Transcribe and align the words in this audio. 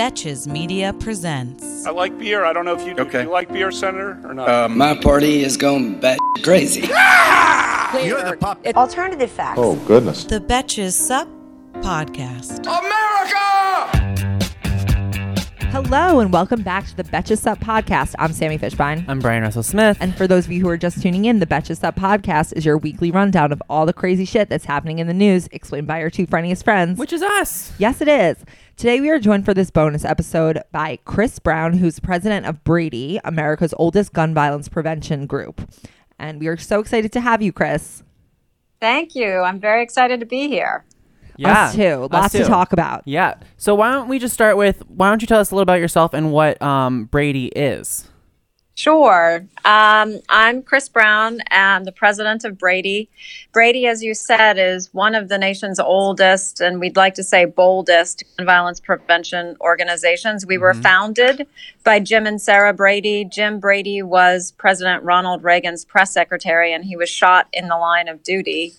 Betches 0.00 0.46
Media 0.46 0.94
presents. 0.94 1.84
I 1.84 1.90
like 1.90 2.18
beer. 2.18 2.46
I 2.46 2.54
don't 2.54 2.64
know 2.64 2.72
if 2.74 2.86
you 2.86 2.94
do. 2.94 3.02
Okay. 3.02 3.18
Do 3.18 3.24
you 3.24 3.30
like 3.30 3.52
beer, 3.52 3.70
Senator, 3.70 4.18
or 4.24 4.32
not? 4.32 4.48
Um, 4.48 4.78
My 4.78 4.96
party 4.96 5.42
is 5.44 5.58
going 5.58 6.00
bat 6.00 6.16
crazy. 6.42 6.80
You're 8.02 8.24
the 8.24 8.38
pup. 8.40 8.66
Alternative 8.68 9.30
facts. 9.30 9.58
Oh, 9.62 9.76
goodness. 9.86 10.24
The 10.24 10.40
Betches 10.40 10.92
Sup 10.92 11.28
Podcast. 11.82 12.60
America! 12.60 14.06
Hello 15.70 16.18
and 16.18 16.32
welcome 16.32 16.62
back 16.62 16.86
to 16.86 16.96
the 16.96 17.04
Betches 17.04 17.38
Sup 17.38 17.60
podcast. 17.60 18.14
I'm 18.18 18.32
Sami 18.32 18.58
Fishbein. 18.58 19.04
I'm 19.06 19.20
Bryan 19.20 19.42
Russell 19.42 19.62
Smith. 19.62 19.98
And 20.00 20.16
for 20.16 20.26
those 20.26 20.46
of 20.46 20.50
you 20.50 20.62
who 20.62 20.68
are 20.68 20.76
just 20.76 21.00
tuning 21.00 21.26
in, 21.26 21.38
the 21.40 21.46
Betches 21.46 21.78
Sup 21.78 21.94
podcast 21.94 22.54
is 22.56 22.64
your 22.64 22.76
weekly 22.78 23.10
rundown 23.10 23.52
of 23.52 23.62
all 23.68 23.86
the 23.86 23.92
crazy 23.92 24.24
shit 24.24 24.48
that's 24.48 24.64
happening 24.64 24.98
in 24.98 25.06
the 25.06 25.14
news, 25.14 25.46
explained 25.52 25.86
by 25.86 26.00
our 26.00 26.10
two 26.10 26.26
funniest 26.26 26.64
friends. 26.64 26.98
which 26.98 27.12
is 27.12 27.22
us. 27.22 27.72
yes, 27.78 28.00
it 28.00 28.08
is. 28.08 28.38
Today 28.80 29.02
we 29.02 29.10
are 29.10 29.18
joined 29.18 29.44
for 29.44 29.52
this 29.52 29.70
bonus 29.70 30.06
episode 30.06 30.62
by 30.72 30.96
Kris 31.04 31.38
Brown, 31.38 31.74
who's 31.74 32.00
president 32.00 32.46
of 32.46 32.64
Brady, 32.64 33.20
America's 33.24 33.74
oldest 33.76 34.14
gun 34.14 34.32
violence 34.32 34.70
prevention 34.70 35.26
group. 35.26 35.60
And 36.18 36.40
we 36.40 36.46
are 36.46 36.56
so 36.56 36.80
excited 36.80 37.12
to 37.12 37.20
have 37.20 37.42
you, 37.42 37.52
Kris. 37.52 38.02
Thank 38.80 39.14
you. 39.14 39.40
I'm 39.40 39.60
very 39.60 39.82
excited 39.82 40.18
to 40.20 40.24
be 40.24 40.48
here. 40.48 40.86
Yeah. 41.36 41.64
Us 41.64 41.74
too. 41.74 42.04
us 42.04 42.10
Lots 42.10 42.32
to 42.32 42.44
talk 42.44 42.72
about. 42.72 43.02
Yeah. 43.04 43.34
So 43.58 43.74
why 43.74 43.92
don't 43.92 44.08
we 44.08 44.18
just 44.18 44.32
start 44.32 44.56
with 44.56 44.82
why 44.88 45.10
don't 45.10 45.20
you 45.20 45.28
tell 45.28 45.40
us 45.40 45.50
a 45.50 45.54
little 45.54 45.64
about 45.64 45.80
yourself 45.80 46.14
and 46.14 46.32
what 46.32 46.62
um, 46.62 47.04
Brady 47.04 47.48
is? 47.48 48.09
Sure. 48.80 49.44
Um, 49.66 50.20
I'm 50.30 50.62
Kris 50.62 50.88
Brown. 50.88 51.40
I'm 51.50 51.84
the 51.84 51.92
president 51.92 52.46
of 52.46 52.56
Brady. 52.56 53.10
Brady, 53.52 53.86
as 53.86 54.02
you 54.02 54.14
said, 54.14 54.58
is 54.58 54.94
one 54.94 55.14
of 55.14 55.28
the 55.28 55.36
nation's 55.36 55.78
oldest 55.78 56.62
and 56.62 56.80
we'd 56.80 56.96
like 56.96 57.12
to 57.16 57.22
say 57.22 57.44
boldest 57.44 58.24
gun 58.38 58.46
violence 58.46 58.80
prevention 58.80 59.54
organizations. 59.60 60.46
We 60.46 60.56
were 60.56 60.72
founded 60.72 61.46
by 61.84 62.00
Jim 62.00 62.26
and 62.26 62.40
Sarah 62.40 62.72
Brady. 62.72 63.26
Jim 63.26 63.60
Brady 63.60 64.00
was 64.00 64.52
President 64.52 65.02
Ronald 65.02 65.44
Reagan's 65.44 65.84
press 65.84 66.10
secretary 66.10 66.72
and 66.72 66.82
he 66.82 66.96
was 66.96 67.10
shot 67.10 67.48
in 67.52 67.68
the 67.68 67.76
line 67.76 68.08
of 68.08 68.22
duty. 68.22 68.72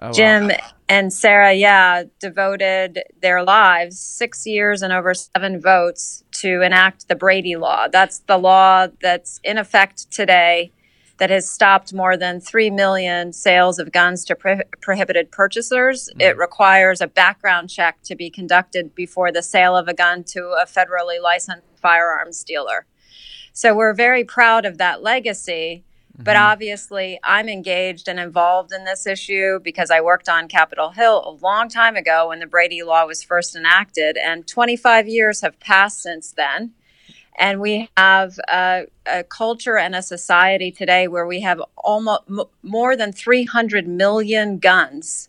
Oh, 0.00 0.12
Jim 0.12 0.50
and 0.88 1.12
Sarah, 1.12 1.52
yeah, 1.52 2.04
devoted 2.20 3.02
their 3.20 3.42
lives 3.42 3.98
six 3.98 4.46
years 4.46 4.80
and 4.82 4.92
over 4.92 5.12
seven 5.12 5.60
votes 5.60 6.24
to 6.32 6.62
enact 6.62 7.08
the 7.08 7.16
Brady 7.16 7.56
Law. 7.56 7.88
That's 7.88 8.20
the 8.20 8.38
law 8.38 8.86
that's 9.00 9.40
in 9.42 9.58
effect 9.58 10.10
today 10.10 10.72
that 11.18 11.30
has 11.30 11.50
stopped 11.50 11.92
more 11.92 12.16
than 12.16 12.40
3 12.40 12.70
million 12.70 13.32
sales 13.32 13.78
of 13.78 13.92
guns 13.92 14.24
to 14.24 14.36
pro- 14.36 14.60
prohibited 14.80 15.30
purchasers. 15.30 16.08
Mm-hmm. 16.08 16.20
It 16.20 16.38
requires 16.38 17.00
a 17.00 17.08
background 17.08 17.70
check 17.70 17.98
to 18.04 18.14
be 18.14 18.30
conducted 18.30 18.94
before 18.94 19.32
the 19.32 19.42
sale 19.42 19.76
of 19.76 19.88
a 19.88 19.94
gun 19.94 20.24
to 20.24 20.54
a 20.60 20.64
federally 20.64 21.20
licensed 21.20 21.66
firearms 21.74 22.44
dealer. 22.44 22.86
So 23.52 23.74
we're 23.74 23.94
very 23.94 24.24
proud 24.24 24.64
of 24.64 24.78
that 24.78 25.02
legacy. 25.02 25.82
But 26.18 26.34
mm-hmm. 26.34 26.46
obviously, 26.46 27.20
I'm 27.22 27.48
engaged 27.48 28.08
and 28.08 28.18
involved 28.18 28.72
in 28.72 28.84
this 28.84 29.06
issue 29.06 29.60
because 29.60 29.90
I 29.90 30.00
worked 30.00 30.28
on 30.28 30.48
Capitol 30.48 30.90
Hill 30.90 31.22
a 31.24 31.44
long 31.44 31.68
time 31.68 31.94
ago 31.94 32.28
when 32.28 32.40
the 32.40 32.46
Brady 32.46 32.82
Law 32.82 33.06
was 33.06 33.22
first 33.22 33.54
enacted, 33.54 34.16
and 34.16 34.46
25 34.46 35.06
years 35.06 35.42
have 35.42 35.60
passed 35.60 36.02
since 36.02 36.32
then. 36.32 36.72
And 37.38 37.60
we 37.60 37.88
have 37.96 38.36
a, 38.48 38.86
a 39.06 39.22
culture 39.22 39.78
and 39.78 39.94
a 39.94 40.02
society 40.02 40.72
today 40.72 41.06
where 41.06 41.24
we 41.24 41.40
have 41.42 41.62
almost 41.76 42.22
m- 42.28 42.40
more 42.64 42.96
than 42.96 43.12
300 43.12 43.86
million 43.86 44.58
guns 44.58 45.28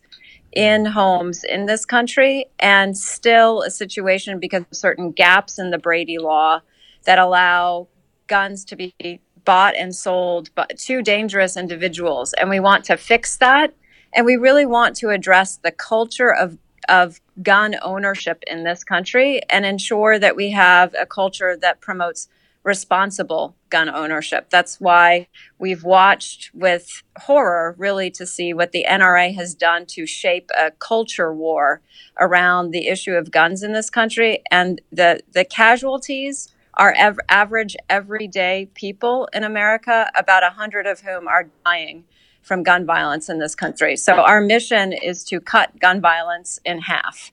in 0.51 0.85
mm. 0.85 0.91
homes 0.91 1.43
in 1.43 1.67
this 1.67 1.85
country, 1.85 2.45
and 2.57 2.97
still 2.97 3.61
a 3.61 3.69
situation 3.69 4.39
because 4.39 4.63
of 4.63 4.75
certain 4.75 5.11
gaps 5.11 5.59
in 5.59 5.69
the 5.69 5.77
Brady 5.77 6.17
Law 6.17 6.61
that 7.05 7.19
allow 7.19 7.87
guns 8.25 8.65
to 8.65 8.75
be 8.75 9.21
bought 9.49 9.75
and 9.75 9.95
sold 9.95 10.51
to 10.77 11.01
dangerous 11.01 11.57
individuals 11.57 12.33
and 12.33 12.51
we 12.51 12.59
want 12.59 12.85
to 12.85 12.95
fix 12.95 13.35
that 13.37 13.73
and 14.13 14.23
we 14.23 14.35
really 14.35 14.63
want 14.63 14.95
to 14.95 15.09
address 15.09 15.57
the 15.57 15.71
culture 15.71 16.31
of 16.31 16.59
of 16.87 17.19
gun 17.41 17.75
ownership 17.81 18.43
in 18.45 18.63
this 18.63 18.83
country 18.83 19.41
and 19.49 19.65
ensure 19.65 20.19
that 20.19 20.35
we 20.35 20.51
have 20.51 20.93
a 20.93 21.03
culture 21.03 21.57
that 21.59 21.81
promotes 21.81 22.27
responsible 22.63 23.55
gun 23.71 23.89
ownership. 23.89 24.51
That's 24.51 24.79
why 24.79 25.27
we've 25.57 25.83
watched 25.83 26.51
with 26.53 27.01
horror 27.17 27.73
really 27.79 28.11
to 28.11 28.27
see 28.27 28.53
what 28.53 28.71
the 28.71 28.85
NRA 28.87 29.33
has 29.33 29.55
done 29.55 29.87
to 29.87 30.05
shape 30.05 30.51
a 30.55 30.69
culture 30.69 31.33
war 31.33 31.81
around 32.19 32.69
the 32.69 32.87
issue 32.87 33.13
of 33.13 33.31
guns 33.31 33.63
in 33.63 33.73
this 33.73 33.89
country 33.89 34.43
and 34.51 34.79
the 34.91 35.21
the 35.31 35.45
casualties 35.45 36.53
are 36.79 36.93
ev- 36.97 37.19
average 37.27 37.75
everyday 37.89 38.69
people 38.73 39.29
in 39.33 39.43
America, 39.43 40.09
about 40.15 40.43
a 40.43 40.49
hundred 40.49 40.87
of 40.87 41.01
whom 41.01 41.27
are 41.27 41.49
dying 41.65 42.05
from 42.41 42.63
gun 42.63 42.85
violence 42.85 43.29
in 43.29 43.37
this 43.37 43.53
country. 43.53 43.95
So 43.97 44.13
our 44.21 44.41
mission 44.41 44.93
is 44.93 45.23
to 45.25 45.39
cut 45.41 45.77
gun 45.79 46.01
violence 46.01 46.59
in 46.65 46.79
half, 46.79 47.31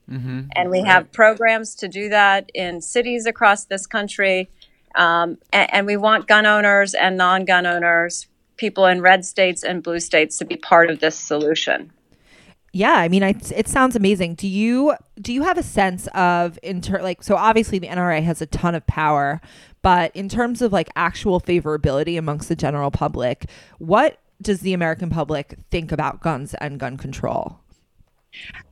and 0.56 0.68
we 0.70 0.82
have 0.82 1.10
programs 1.12 1.74
to 1.76 1.88
do 1.88 2.08
that 2.10 2.50
in 2.52 2.80
cities 2.82 3.24
across 3.24 3.64
this 3.64 3.86
country. 3.86 4.50
Um, 4.96 5.38
and, 5.52 5.72
and 5.74 5.86
we 5.86 5.96
want 5.96 6.26
gun 6.26 6.44
owners 6.44 6.94
and 6.94 7.16
non-gun 7.16 7.66
owners, 7.66 8.26
people 8.56 8.86
in 8.86 9.00
red 9.00 9.24
states 9.24 9.62
and 9.62 9.82
blue 9.82 10.00
states, 10.00 10.38
to 10.38 10.44
be 10.44 10.56
part 10.56 10.90
of 10.90 10.98
this 10.98 11.16
solution. 11.16 11.92
Yeah, 12.72 12.94
I 12.94 13.08
mean, 13.08 13.22
I, 13.22 13.34
it 13.54 13.68
sounds 13.68 13.96
amazing. 13.96 14.34
Do 14.34 14.46
you 14.46 14.94
do 15.20 15.32
you 15.32 15.42
have 15.44 15.56
a 15.56 15.62
sense 15.62 16.08
of 16.08 16.58
inter 16.62 17.00
like 17.02 17.22
so? 17.22 17.36
Obviously, 17.36 17.78
the 17.78 17.88
NRA 17.88 18.22
has 18.22 18.42
a 18.42 18.46
ton 18.46 18.74
of 18.74 18.86
power, 18.86 19.40
but 19.82 20.14
in 20.14 20.28
terms 20.28 20.60
of 20.60 20.72
like 20.72 20.90
actual 20.94 21.40
favorability 21.40 22.18
amongst 22.18 22.48
the 22.48 22.56
general 22.56 22.90
public, 22.90 23.48
what 23.78 24.20
does 24.42 24.60
the 24.60 24.74
American 24.74 25.08
public 25.08 25.56
think 25.70 25.92
about 25.92 26.20
guns 26.20 26.54
and 26.54 26.78
gun 26.78 26.96
control? 26.96 27.60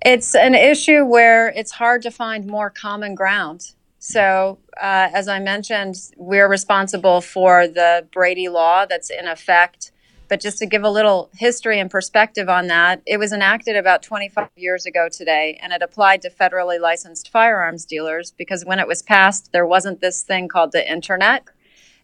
It's 0.05 0.35
an 0.35 0.55
issue 0.55 1.05
where 1.05 1.49
it's 1.49 1.73
hard 1.73 2.03
to 2.03 2.11
find 2.11 2.47
more 2.47 2.71
common 2.71 3.15
ground. 3.15 3.73
So, 3.99 4.59
uh, 4.77 5.09
as 5.15 5.29
I 5.29 5.39
mentioned, 5.39 5.97
we're 6.19 6.49
responsible 6.49 7.23
for 7.23 7.67
the 7.67 8.07
Brady 8.13 8.49
Law 8.49 8.85
that's 8.85 9.09
in 9.09 9.27
effect. 9.27 9.93
But 10.29 10.41
just 10.41 10.59
to 10.59 10.67
give 10.67 10.85
a 10.85 10.91
little 10.91 11.31
history 11.35 11.79
and 11.79 11.91
perspective 11.91 12.49
on 12.49 12.69
that, 12.69 13.03
it 13.07 13.19
was 13.19 13.33
enacted 13.33 13.77
about 13.77 14.03
25 14.03 14.49
years 14.57 14.87
ago 14.87 15.09
today, 15.11 15.59
and 15.63 15.73
it 15.73 15.83
applied 15.83 16.23
to 16.23 16.31
federally 16.31 16.81
licensed 16.81 17.31
firearms 17.31 17.85
dealers 17.85 18.31
because 18.31 18.65
when 18.65 18.79
it 18.79 18.89
was 18.89 19.03
passed, 19.03 19.53
there 19.53 19.67
wasn't 19.67 20.01
this 20.01 20.23
thing 20.23 20.49
called 20.49 20.73
the 20.73 20.91
internet, 20.91 21.45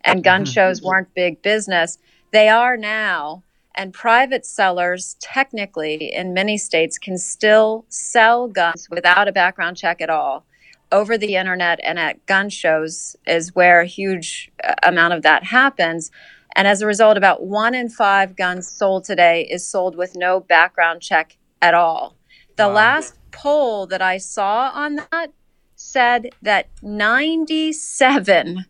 and 0.03 0.25
gun 0.25 0.45
shows 0.45 0.83
weren't 0.83 1.15
big 1.15 1.43
business. 1.43 1.99
They 2.31 2.49
are 2.49 2.77
now, 2.77 3.43
and 3.75 3.95
private 3.95 4.45
sellers, 4.45 5.17
technically, 5.21 6.13
in 6.13 6.35
many 6.35 6.59
states, 6.59 6.99
can 6.99 7.17
still 7.17 7.85
sell 7.89 8.49
guns 8.49 8.89
without 8.91 9.29
a 9.29 9.33
background 9.33 9.77
check 9.77 10.01
at 10.01 10.11
all 10.11 10.45
over 10.93 11.17
the 11.17 11.37
internet 11.37 11.81
and 11.83 11.99
at 11.99 12.25
gun 12.27 12.49
shows 12.49 13.17
is 13.27 13.55
where 13.55 13.81
a 13.81 13.87
huge 13.87 14.51
uh, 14.65 14.75
amount 14.83 15.15
of 15.15 15.23
that 15.23 15.45
happens. 15.45 16.11
And 16.57 16.67
as 16.67 16.83
a 16.83 16.87
result, 16.87 17.17
about 17.17 17.43
one 17.45 17.75
in 17.75 17.89
five 17.89 18.37
guns 18.37 18.69
sold 18.69 19.05
today 19.05 19.47
is 19.51 19.67
sold 19.67 19.97
with 19.97 20.17
no 20.17 20.41
background 20.41 21.01
check 21.01 21.37
at 21.63 21.75
all. 21.75 22.17
The 22.57 22.69
last 22.69 23.15
poll 23.31 23.87
that 23.87 24.03
I 24.03 24.19
saw 24.19 24.71
on 24.75 24.97
that 24.97 25.33
said 25.77 26.31
that 26.43 26.69
97%, 26.83 28.65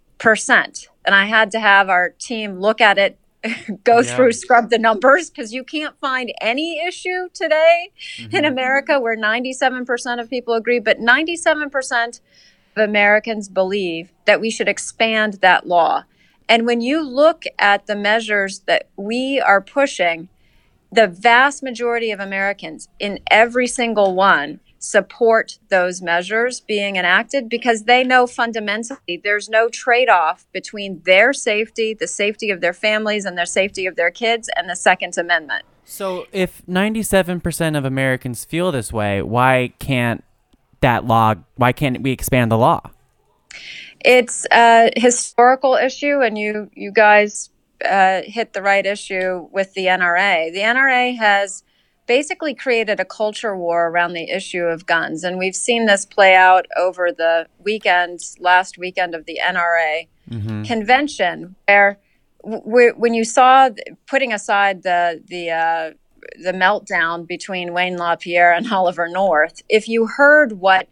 and 1.04 1.14
I 1.14 1.24
had 1.24 1.50
to 1.52 1.60
have 1.60 1.88
our 1.88 2.10
team 2.10 2.60
look 2.60 2.80
at 2.80 2.98
it, 2.98 3.18
go 3.84 4.00
Yeah. 4.00 4.14
through, 4.14 4.32
scrub 4.32 4.70
the 4.70 4.78
numbers, 4.78 5.30
because 5.30 5.52
you 5.52 5.64
can't 5.64 5.98
find 5.98 6.32
any 6.40 6.80
issue 6.86 7.28
today 7.32 7.90
mm-hmm. 8.16 8.36
in 8.36 8.44
America 8.44 9.00
where 9.00 9.16
97% 9.16 10.20
of 10.20 10.30
people 10.30 10.54
agree, 10.54 10.78
but 10.78 10.98
97% 10.98 12.20
of 12.76 12.82
Americans 12.82 13.48
believe 13.48 14.12
that 14.26 14.40
we 14.40 14.50
should 14.50 14.68
expand 14.68 15.34
that 15.40 15.66
law. 15.66 16.04
And 16.50 16.66
when 16.66 16.80
you 16.80 17.00
look 17.00 17.44
at 17.60 17.86
the 17.86 17.94
measures 17.94 18.58
that 18.66 18.88
we 18.96 19.40
are 19.40 19.60
pushing, 19.60 20.28
the 20.90 21.06
vast 21.06 21.62
majority 21.62 22.10
of 22.10 22.18
Americans 22.18 22.88
in 22.98 23.20
every 23.30 23.68
single 23.68 24.16
one 24.16 24.58
support 24.80 25.60
those 25.68 26.02
measures 26.02 26.58
being 26.58 26.96
enacted 26.96 27.48
because 27.48 27.84
they 27.84 28.02
know 28.02 28.26
fundamentally 28.26 29.20
there's 29.22 29.48
no 29.48 29.68
trade 29.68 30.08
off 30.08 30.46
between 30.52 31.00
their 31.04 31.32
safety, 31.32 31.94
the 31.94 32.08
safety 32.08 32.50
of 32.50 32.60
their 32.60 32.72
families, 32.72 33.24
and 33.24 33.38
their 33.38 33.46
safety 33.46 33.86
of 33.86 33.94
their 33.94 34.10
kids, 34.10 34.50
and 34.56 34.68
the 34.68 34.74
Second 34.74 35.16
Amendment. 35.16 35.62
So 35.84 36.26
if 36.32 36.62
97% 36.66 37.78
of 37.78 37.84
Americans 37.84 38.44
feel 38.44 38.72
this 38.72 38.92
way, 38.92 39.22
why 39.22 39.72
can't 39.78 40.24
that 40.80 41.04
law 41.04 41.34
why 41.54 41.70
can't 41.72 42.02
we 42.02 42.10
expand 42.10 42.50
the 42.50 42.58
law? 42.58 42.80
It's 44.04 44.46
a 44.52 44.90
historical 44.96 45.74
issue, 45.74 46.20
and 46.20 46.38
you 46.38 46.70
you 46.74 46.92
guys 46.92 47.50
uh, 47.84 48.22
hit 48.24 48.52
the 48.52 48.62
right 48.62 48.84
issue 48.84 49.48
with 49.52 49.74
the 49.74 49.86
NRA. 49.86 50.52
The 50.52 50.60
NRA 50.60 51.16
has 51.18 51.62
basically 52.10 52.54
created 52.54 52.98
a 52.98 53.04
culture 53.04 53.56
war 53.56 53.86
around 53.86 54.14
the 54.14 54.28
issue 54.28 54.64
of 54.64 54.84
guns. 54.84 55.22
And 55.22 55.38
we've 55.38 55.54
seen 55.54 55.86
this 55.86 56.04
play 56.04 56.34
out 56.34 56.66
over 56.76 57.12
the 57.12 57.46
weekend, 57.60 58.18
last 58.40 58.76
weekend 58.76 59.14
of 59.14 59.26
the 59.26 59.38
NRA 59.40 60.08
mm-hmm. 60.28 60.64
convention, 60.64 61.54
where 61.66 62.00
w- 62.42 62.94
when 62.96 63.14
you 63.14 63.24
saw, 63.24 63.70
putting 64.08 64.32
aside 64.32 64.82
the, 64.82 65.22
the, 65.28 65.50
uh, 65.50 65.90
the 66.42 66.52
meltdown 66.52 67.28
between 67.28 67.72
Wayne 67.72 67.96
LaPierre 67.96 68.54
and 68.54 68.72
Oliver 68.72 69.08
North, 69.08 69.62
if 69.68 69.86
you 69.86 70.08
heard 70.08 70.54
what 70.54 70.88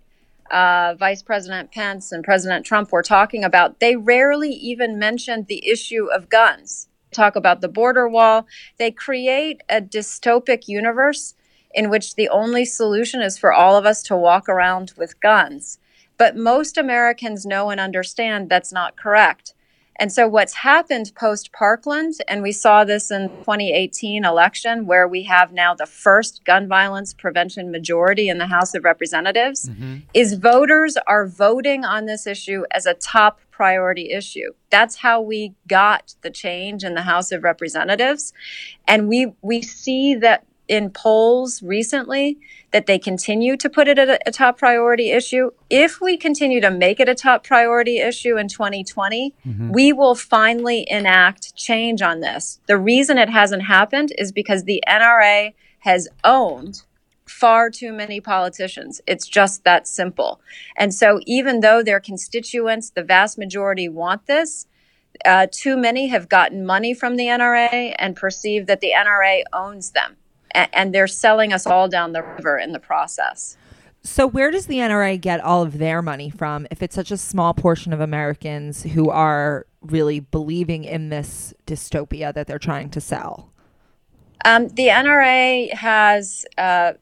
uh, 0.50 0.94
Vice 0.98 1.22
President 1.22 1.72
Pence 1.72 2.12
and 2.12 2.24
President 2.24 2.64
Trump 2.64 2.92
were 2.92 3.02
talking 3.02 3.44
about, 3.44 3.80
they 3.80 3.96
rarely 3.96 4.50
even 4.50 4.98
mentioned 4.98 5.46
the 5.46 5.66
issue 5.68 6.06
of 6.12 6.28
guns. 6.28 6.88
Talk 7.10 7.36
about 7.36 7.60
the 7.60 7.68
border 7.68 8.08
wall. 8.08 8.46
They 8.78 8.90
create 8.90 9.62
a 9.68 9.80
dystopic 9.80 10.68
universe 10.68 11.34
in 11.74 11.90
which 11.90 12.14
the 12.14 12.28
only 12.28 12.64
solution 12.64 13.22
is 13.22 13.38
for 13.38 13.52
all 13.52 13.76
of 13.76 13.86
us 13.86 14.02
to 14.04 14.16
walk 14.16 14.48
around 14.48 14.92
with 14.96 15.20
guns. 15.20 15.78
But 16.16 16.36
most 16.36 16.76
Americans 16.76 17.46
know 17.46 17.70
and 17.70 17.80
understand 17.80 18.48
that's 18.48 18.72
not 18.72 18.96
correct. 18.96 19.54
And 19.98 20.12
so 20.12 20.28
what's 20.28 20.54
happened 20.54 21.12
post 21.16 21.52
Parkland, 21.52 22.14
and 22.28 22.42
we 22.42 22.52
saw 22.52 22.84
this 22.84 23.10
in 23.10 23.28
2018 23.28 24.24
election, 24.24 24.86
where 24.86 25.08
we 25.08 25.24
have 25.24 25.52
now 25.52 25.74
the 25.74 25.86
first 25.86 26.44
gun 26.44 26.68
violence 26.68 27.12
prevention 27.12 27.70
majority 27.70 28.28
in 28.28 28.38
the 28.38 28.46
House 28.46 28.74
of 28.74 28.84
Representatives, 28.84 29.68
mm-hmm. 29.68 29.98
is 30.14 30.34
voters 30.34 30.96
are 31.06 31.26
voting 31.26 31.84
on 31.84 32.06
this 32.06 32.26
issue 32.26 32.62
as 32.70 32.86
a 32.86 32.94
top 32.94 33.40
priority 33.50 34.12
issue. 34.12 34.52
That's 34.70 34.96
how 34.96 35.20
we 35.20 35.54
got 35.66 36.14
the 36.22 36.30
change 36.30 36.84
in 36.84 36.94
the 36.94 37.02
House 37.02 37.32
of 37.32 37.42
Representatives. 37.42 38.32
And 38.86 39.08
we 39.08 39.32
we 39.42 39.62
see 39.62 40.14
that 40.14 40.44
in 40.68 40.90
polls 40.90 41.62
recently 41.62 42.38
that 42.70 42.86
they 42.86 42.98
continue 42.98 43.56
to 43.56 43.70
put 43.70 43.88
it 43.88 43.98
at 43.98 44.08
a, 44.08 44.28
a, 44.28 44.30
top 44.30 44.58
priority 44.58 45.10
issue. 45.10 45.50
If 45.70 46.00
we 46.00 46.18
continue 46.18 46.60
to 46.60 46.70
make 46.70 47.00
it 47.00 47.08
a 47.08 47.14
top 47.14 47.42
priority 47.42 47.98
issue 47.98 48.36
in 48.36 48.48
2020, 48.48 49.34
mm-hmm. 49.46 49.72
we 49.72 49.92
will 49.92 50.14
finally 50.14 50.86
enact 50.90 51.56
change 51.56 52.02
on 52.02 52.20
this. 52.20 52.60
The 52.66 52.76
reason 52.76 53.16
it 53.16 53.30
hasn't 53.30 53.62
happened 53.62 54.12
is 54.18 54.30
because 54.30 54.64
the 54.64 54.84
NRA 54.86 55.54
has 55.80 56.08
owned 56.22 56.82
far 57.26 57.70
too 57.70 57.92
many 57.92 58.20
politicians. 58.20 59.00
It's 59.06 59.26
just 59.26 59.64
that 59.64 59.88
simple. 59.88 60.40
And 60.76 60.94
so, 60.94 61.20
even 61.26 61.60
though 61.60 61.82
their 61.82 62.00
constituents, 62.00 62.90
the 62.90 63.02
vast 63.02 63.38
majority, 63.38 63.88
want 63.88 64.26
this, 64.26 64.66
uh, 65.24 65.46
too 65.50 65.76
many 65.76 66.08
have 66.08 66.28
gotten 66.28 66.64
money 66.64 66.94
from 66.94 67.16
the 67.16 67.24
NRA 67.24 67.94
and 67.98 68.14
perceive 68.14 68.66
that 68.66 68.80
the 68.80 68.92
NRA 68.96 69.42
owns 69.52 69.90
them 69.92 70.16
and 70.54 70.94
they're 70.94 71.06
selling 71.06 71.52
us 71.52 71.66
all 71.66 71.88
down 71.88 72.12
the 72.12 72.22
river 72.22 72.58
in 72.58 72.72
the 72.72 72.80
process. 72.80 73.56
So, 74.02 74.26
where 74.26 74.50
does 74.50 74.66
the 74.66 74.76
NRA 74.76 75.20
get 75.20 75.40
all 75.40 75.62
of 75.62 75.78
their 75.78 76.02
money 76.02 76.30
from 76.30 76.66
if 76.70 76.82
it's 76.82 76.94
such 76.94 77.10
a 77.10 77.16
small 77.16 77.52
portion 77.52 77.92
of 77.92 78.00
Americans 78.00 78.82
who 78.82 79.10
are 79.10 79.66
really 79.82 80.20
believing 80.20 80.84
in 80.84 81.08
this 81.08 81.52
dystopia 81.66 82.32
that 82.32 82.46
they're 82.46 82.58
trying 82.58 82.90
to 82.90 83.00
sell? 83.00 83.50
Um, 84.44 84.68
the 84.68 84.86
NRA 84.86 85.72
has 85.74 86.46
uh, 86.56 86.92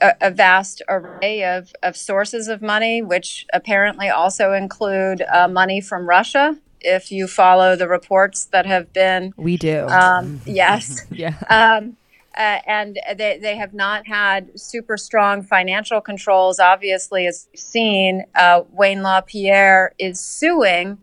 a, 0.00 0.14
a, 0.20 0.30
vast 0.30 0.82
array 0.88 1.44
of, 1.44 1.72
of 1.82 1.96
sources 1.96 2.48
of 2.48 2.60
money, 2.60 3.00
which 3.00 3.46
apparently 3.52 4.08
also 4.08 4.52
include 4.52 5.22
uh, 5.32 5.46
money 5.48 5.80
from 5.80 6.08
Russia. 6.08 6.58
If 6.80 7.12
you 7.12 7.26
follow 7.26 7.76
the 7.76 7.86
reports 7.86 8.46
that 8.46 8.66
have 8.66 8.92
been, 8.92 9.32
we 9.36 9.56
do. 9.56 9.86
Um, 9.86 10.40
yes. 10.46 11.06
yeah. 11.10 11.36
Um, 11.48 11.96
uh, 12.36 12.58
and 12.66 12.98
they, 13.16 13.38
they 13.38 13.56
have 13.56 13.74
not 13.74 14.06
had 14.06 14.58
super 14.58 14.96
strong 14.96 15.42
financial 15.42 16.00
controls. 16.00 16.60
Obviously, 16.60 17.26
as 17.26 17.48
we've 17.52 17.60
seen, 17.60 18.24
uh, 18.34 18.62
Wayne 18.70 19.02
LaPierre 19.02 19.94
is 19.98 20.20
suing 20.20 20.98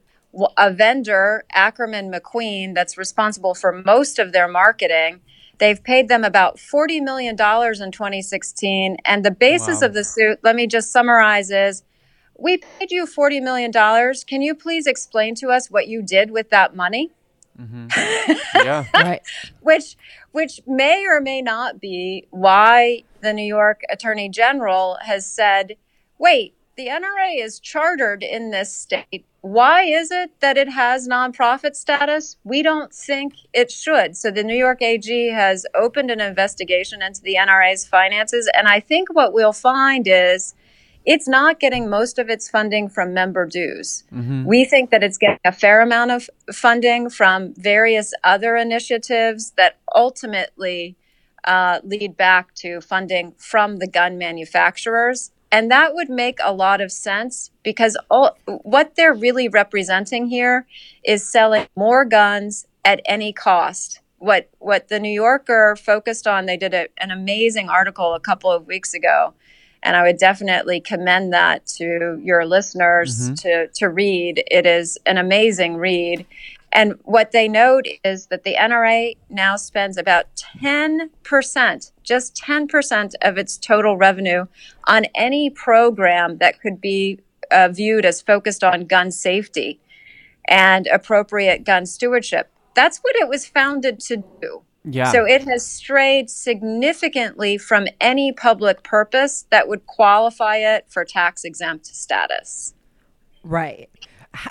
a 0.57 0.71
vendor, 0.71 1.45
Ackerman 1.51 2.11
McQueen, 2.11 2.75
that's 2.75 2.97
responsible 2.97 3.55
for 3.55 3.71
most 3.71 4.19
of 4.19 4.31
their 4.31 4.47
marketing. 4.47 5.21
They've 5.57 5.81
paid 5.83 6.07
them 6.07 6.23
about 6.23 6.57
$40 6.57 7.01
million 7.01 7.31
in 7.31 7.35
2016. 7.37 8.97
And 9.03 9.25
the 9.25 9.31
basis 9.31 9.81
wow. 9.81 9.87
of 9.87 9.93
the 9.93 10.03
suit, 10.03 10.39
let 10.43 10.55
me 10.55 10.67
just 10.67 10.91
summarize, 10.91 11.49
is 11.49 11.83
we 12.37 12.57
paid 12.57 12.91
you 12.91 13.07
$40 13.07 13.41
million. 13.41 13.71
Can 14.27 14.41
you 14.41 14.53
please 14.53 14.85
explain 14.85 15.33
to 15.35 15.49
us 15.49 15.71
what 15.71 15.87
you 15.87 16.03
did 16.03 16.29
with 16.29 16.51
that 16.51 16.75
money? 16.75 17.11
Mm-hmm. 17.59 18.33
Yeah. 18.55 18.85
right. 18.93 19.21
Which 19.61 19.95
which 20.31 20.61
may 20.67 21.05
or 21.05 21.19
may 21.19 21.41
not 21.41 21.81
be 21.81 22.27
why 22.29 23.03
the 23.21 23.33
New 23.33 23.45
York 23.45 23.81
Attorney 23.89 24.29
General 24.29 24.97
has 25.01 25.25
said, 25.25 25.75
"Wait, 26.17 26.53
the 26.75 26.87
NRA 26.87 27.43
is 27.43 27.59
chartered 27.59 28.23
in 28.23 28.51
this 28.51 28.73
state. 28.73 29.25
Why 29.41 29.83
is 29.83 30.11
it 30.11 30.39
that 30.41 30.57
it 30.57 30.69
has 30.69 31.07
nonprofit 31.07 31.75
status? 31.75 32.37
We 32.43 32.61
don't 32.61 32.93
think 32.93 33.33
it 33.53 33.71
should." 33.71 34.15
So 34.15 34.29
the 34.29 34.43
New 34.43 34.55
York 34.55 34.81
AG 34.81 35.29
has 35.29 35.65
opened 35.73 36.11
an 36.11 36.21
investigation 36.21 37.01
into 37.01 37.21
the 37.21 37.35
NRA's 37.35 37.87
finances, 37.87 38.49
and 38.55 38.67
I 38.67 38.79
think 38.79 39.13
what 39.13 39.33
we'll 39.33 39.53
find 39.53 40.07
is 40.07 40.53
it's 41.07 41.27
not 41.27 41.61
getting 41.61 41.89
most 41.89 42.19
of 42.19 42.29
its 42.29 42.49
funding 42.49 42.89
from 42.89 43.13
member 43.13 43.45
dues. 43.45 44.03
Mm-hmm. 44.13 44.43
We 44.43 44.65
think 44.65 44.91
that 44.91 45.03
it's 45.03 45.17
getting 45.17 45.39
a 45.45 45.53
fair 45.53 45.81
amount 45.81 46.11
of 46.11 46.29
funding 46.53 47.09
from 47.09 47.53
various 47.55 48.13
other 48.25 48.57
initiatives 48.57 49.51
that 49.51 49.77
ultimately 49.95 50.97
uh, 51.45 51.79
lead 51.85 52.17
back 52.17 52.53
to 52.55 52.81
funding 52.81 53.33
from 53.37 53.77
the 53.77 53.87
gun 53.87 54.17
manufacturers. 54.17 55.31
And 55.49 55.71
that 55.71 55.93
would 55.93 56.09
make 56.09 56.39
a 56.43 56.53
lot 56.53 56.81
of 56.81 56.91
sense 56.91 57.51
because 57.63 57.97
all, 58.11 58.37
what 58.45 58.95
they're 58.97 59.13
really 59.13 59.47
representing 59.47 60.27
here 60.27 60.67
is 61.05 61.25
selling 61.25 61.67
more 61.73 62.03
guns 62.03 62.67
at 62.83 62.99
any 63.05 63.31
cost. 63.31 64.01
What 64.17 64.49
what 64.59 64.89
the 64.89 64.99
New 64.99 65.11
Yorker 65.11 65.77
focused 65.77 66.27
on, 66.27 66.47
they 66.47 66.57
did 66.57 66.73
a, 66.73 66.87
an 66.97 67.11
amazing 67.11 67.69
article 67.69 68.13
a 68.13 68.19
couple 68.19 68.51
of 68.51 68.67
weeks 68.67 68.93
ago 68.93 69.35
and 69.83 69.95
I 69.95 70.03
would 70.03 70.17
definitely 70.17 70.81
commend 70.81 71.33
that 71.33 71.65
to 71.77 72.19
your 72.23 72.45
listeners 72.45 73.29
mm-hmm. 73.29 73.33
to 73.35 73.67
to 73.67 73.89
read. 73.89 74.43
It 74.49 74.65
is 74.65 74.97
an 75.05 75.17
amazing 75.17 75.77
read. 75.77 76.25
And 76.71 76.95
what 77.03 77.31
they 77.31 77.47
note 77.47 77.85
is 78.03 78.27
that 78.27 78.43
the 78.43 78.55
NRA 78.55 79.15
now 79.29 79.55
spends 79.55 79.97
about 79.97 80.25
10%, 80.61 81.91
just 82.03 82.35
10% 82.35 83.13
of 83.21 83.37
its 83.37 83.57
total 83.57 83.95
revenue 83.97 84.45
on 84.85 85.05
any 85.15 85.49
program 85.49 86.37
that 86.39 86.59
could 86.59 86.81
be 86.81 87.19
uh, 87.51 87.69
viewed 87.69 88.05
as 88.05 88.21
focused 88.21 88.63
on 88.63 88.85
gun 88.85 89.11
safety 89.11 89.79
and 90.47 90.87
appropriate 90.87 91.63
gun 91.63 91.85
stewardship. 91.85 92.51
That's 92.75 92.99
what 92.99 93.15
it 93.15 93.29
was 93.29 93.45
founded 93.45 93.99
to 94.01 94.17
do. 94.41 94.63
Yeah. 94.89 95.11
So 95.11 95.25
it 95.25 95.43
has 95.43 95.67
strayed 95.67 96.29
significantly 96.29 97.57
from 97.57 97.87
any 97.99 98.31
public 98.31 98.83
purpose 98.83 99.45
that 99.49 99.67
would 99.67 99.85
qualify 99.85 100.57
it 100.57 100.85
for 100.87 101.03
tax 101.03 101.43
exempt 101.43 101.87
status. 101.87 102.73
Right. 103.43 103.89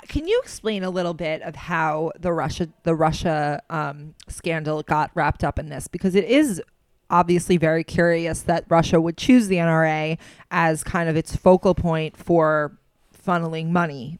Can 0.07 0.27
you 0.27 0.39
explain 0.43 0.83
a 0.83 0.91
little 0.91 1.15
bit 1.15 1.41
of 1.41 1.55
how 1.55 2.11
the 2.19 2.31
Russia 2.33 2.69
the 2.83 2.93
Russia 2.93 3.61
um, 3.69 4.13
scandal 4.27 4.83
got 4.83 5.09
wrapped 5.15 5.43
up 5.43 5.57
in 5.57 5.69
this? 5.69 5.87
Because 5.87 6.13
it 6.13 6.25
is 6.25 6.61
obviously 7.09 7.57
very 7.57 7.83
curious 7.83 8.41
that 8.43 8.65
Russia 8.69 9.01
would 9.01 9.17
choose 9.17 9.47
the 9.47 9.55
NRA 9.55 10.19
as 10.51 10.83
kind 10.83 11.09
of 11.09 11.15
its 11.15 11.35
focal 11.35 11.73
point 11.73 12.15
for 12.15 12.77
funneling 13.25 13.69
money. 13.69 14.19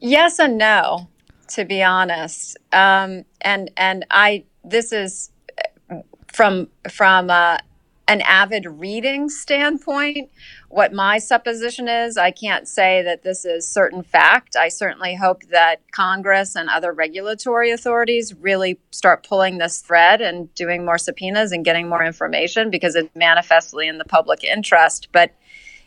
Yes 0.00 0.38
and 0.38 0.56
no, 0.56 1.08
to 1.48 1.64
be 1.64 1.82
honest. 1.82 2.56
Um, 2.72 3.24
and 3.42 3.70
and 3.76 4.06
I 4.10 4.44
this 4.64 4.92
is 4.92 5.30
from 6.26 6.68
from 6.90 7.30
uh, 7.30 7.58
an 8.08 8.20
avid 8.22 8.66
reading 8.66 9.28
standpoint 9.28 10.30
what 10.68 10.92
my 10.92 11.18
supposition 11.18 11.88
is 11.88 12.16
i 12.16 12.30
can't 12.30 12.66
say 12.66 13.02
that 13.02 13.22
this 13.22 13.44
is 13.44 13.66
certain 13.66 14.02
fact. 14.02 14.56
I 14.56 14.68
certainly 14.68 15.14
hope 15.14 15.44
that 15.50 15.80
congress 15.92 16.56
and 16.56 16.68
other 16.68 16.92
regulatory 16.92 17.70
authorities 17.70 18.34
really 18.34 18.78
start 18.90 19.26
pulling 19.26 19.58
this 19.58 19.80
thread 19.80 20.20
and 20.20 20.52
doing 20.54 20.84
more 20.84 20.98
subpoenas 20.98 21.52
and 21.52 21.64
getting 21.64 21.88
more 21.88 22.02
information 22.02 22.70
because 22.70 22.94
it's 22.96 23.14
manifestly 23.14 23.86
in 23.86 23.98
the 23.98 24.04
public 24.04 24.42
interest. 24.44 25.08
But 25.12 25.32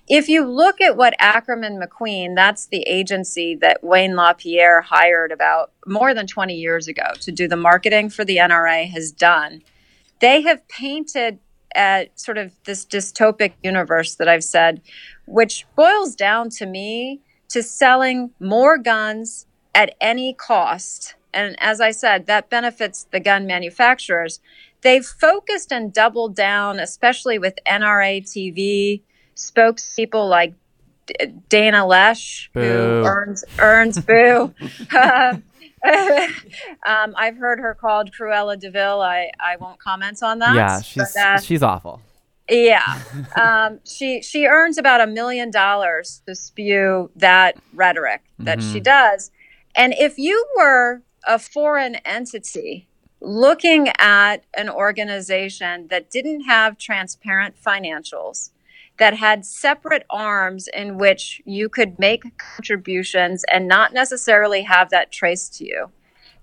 if 0.08 0.30
you 0.30 0.46
look 0.46 0.80
at 0.82 0.98
what 0.98 1.16
Ackerman 1.20 1.82
McQueen, 1.82 2.36
that's 2.36 2.68
the 2.68 2.82
agency 2.82 3.56
that 3.56 3.84
Wayne 3.84 4.16
LaPierre 4.16 4.82
hired 4.82 5.32
about 5.32 5.72
more 5.88 6.14
than 6.14 6.28
20 6.28 6.54
years 6.54 6.88
ago 6.88 7.06
to 7.22 7.32
do 7.32 7.48
the 7.48 7.56
marketing 7.56 8.10
for 8.10 8.24
the 8.24 8.38
NRA, 8.38 8.88
has 8.90 9.12
done, 9.12 9.64
they 10.20 10.42
have 10.42 10.68
painted 10.68 11.40
at 11.74 12.18
sort 12.20 12.38
of 12.38 12.54
this 12.66 12.86
dystopic 12.86 13.54
universe 13.64 14.16
that 14.16 14.28
I've 14.28 14.44
said, 14.44 14.82
which 15.26 15.66
boils 15.76 16.16
down 16.16 16.50
to 16.52 16.66
me 16.66 17.22
to 17.50 17.64
selling 17.64 18.32
more 18.40 18.78
guns 18.78 19.46
at 19.74 19.96
any 20.00 20.34
cost. 20.34 21.16
And 21.34 21.56
as 21.60 21.82
I 21.82 21.92
said, 21.92 22.28
that 22.28 22.50
benefits 22.50 23.08
the 23.12 23.20
gun 23.20 23.46
manufacturers 23.46 24.40
they've 24.82 25.06
focused 25.06 25.74
and 25.74 25.92
doubled 25.92 26.36
down, 26.36 26.80
especially 26.80 27.40
with 27.40 27.58
NRA 27.66 28.22
TV 28.22 29.02
spokespeople 29.36 30.30
like 30.30 30.54
D- 31.06 31.16
Dana 31.50 31.86
Loesch, 31.86 32.50
Boo. 32.54 32.62
who 32.62 33.06
earns 33.06 33.44
earns 33.60 34.00
boo. 34.00 34.54
um, 36.86 37.14
I've 37.16 37.38
heard 37.38 37.60
her 37.60 37.76
called 37.76 38.12
Cruella 38.12 38.60
de 38.60 38.72
Vil. 38.72 39.02
I, 39.02 39.32
I 39.40 39.58
won't 39.58 39.80
comment 39.80 40.24
on 40.24 40.40
that. 40.40 40.56
yeah, 40.56 40.82
she's 40.82 41.14
but, 41.14 41.22
uh, 41.22 41.40
she's 41.40 41.62
awful. 41.62 42.02
yeah, 42.50 43.02
um, 43.40 43.80
she 43.84 44.22
she 44.22 44.46
earns 44.48 44.78
about 44.78 45.02
a 45.02 45.08
million 45.08 45.52
dollars 45.52 46.22
to 46.26 46.36
spew 46.36 47.12
that 47.16 47.58
rhetoric 47.74 48.22
that 48.40 48.62
she 48.62 48.80
does. 48.80 49.32
And 49.76 49.94
if 49.98 50.18
you 50.18 50.46
were 50.56 51.02
a 51.28 51.38
foreign 51.38 51.96
entity 51.96 52.88
looking 53.20 53.90
at 54.00 54.44
an 54.56 54.70
organization 54.70 55.88
that 55.90 56.10
didn't 56.10 56.42
have 56.42 56.78
transparent 56.78 57.56
financials, 57.62 58.52
that 58.98 59.16
had 59.16 59.46
separate 59.46 60.06
arms 60.10 60.68
in 60.74 60.98
which 60.98 61.42
you 61.46 61.68
could 61.70 62.00
make 62.00 62.38
contributions 62.38 63.44
and 63.52 63.68
not 63.68 63.94
necessarily 63.94 64.62
have 64.64 64.90
that 64.90 65.12
traced 65.12 65.58
to 65.58 65.66
you, 65.66 65.90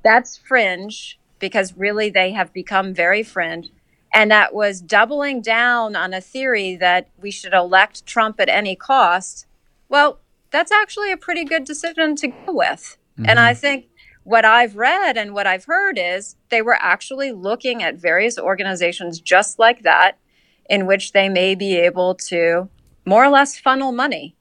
that's 0.03 0.37
fringe 0.37 1.19
because 1.39 1.77
really 1.77 2.11
they 2.11 2.33
have 2.33 2.53
become 2.53 2.95
very 2.95 3.23
fringe. 3.23 3.71
And 4.15 4.31
that 4.31 4.55
was 4.55 4.81
doubling 4.81 5.41
down 5.41 5.97
on 5.97 6.13
a 6.13 6.21
theory 6.21 6.77
that 6.77 7.09
we 7.21 7.31
should 7.31 7.55
elect 7.55 8.05
Trump 8.05 8.39
at 8.41 8.49
any 8.49 8.77
cost, 8.77 9.47
well, 9.89 10.21
that's 10.51 10.71
actually 10.71 11.11
a 11.11 11.17
pretty 11.17 11.45
good 11.45 11.65
decision 11.65 12.15
to 12.17 12.29
go 12.29 12.53
with. 12.53 12.99
And 13.17 13.27
mm-hmm. 13.27 13.39
I 13.39 13.55
think 13.55 13.89
what 14.25 14.45
I've 14.45 14.77
read 14.77 15.17
and 15.17 15.35
what 15.35 15.47
I've 15.47 15.65
heard 15.65 15.99
is 15.99 16.37
they 16.51 16.63
were 16.63 16.77
actually 16.79 17.33
looking 17.33 17.83
at 17.83 17.97
various 17.97 18.39
organizations 18.39 19.21
just 19.21 19.59
like 19.59 19.83
that, 19.83 20.19
in 20.69 20.87
which 20.87 21.13
they 21.13 21.29
may 21.29 21.55
be 21.55 21.77
able 21.77 22.15
to 22.15 22.69
more 23.05 23.25
or 23.25 23.31
less 23.31 23.59
funnel 23.59 23.93
money. 23.93 24.37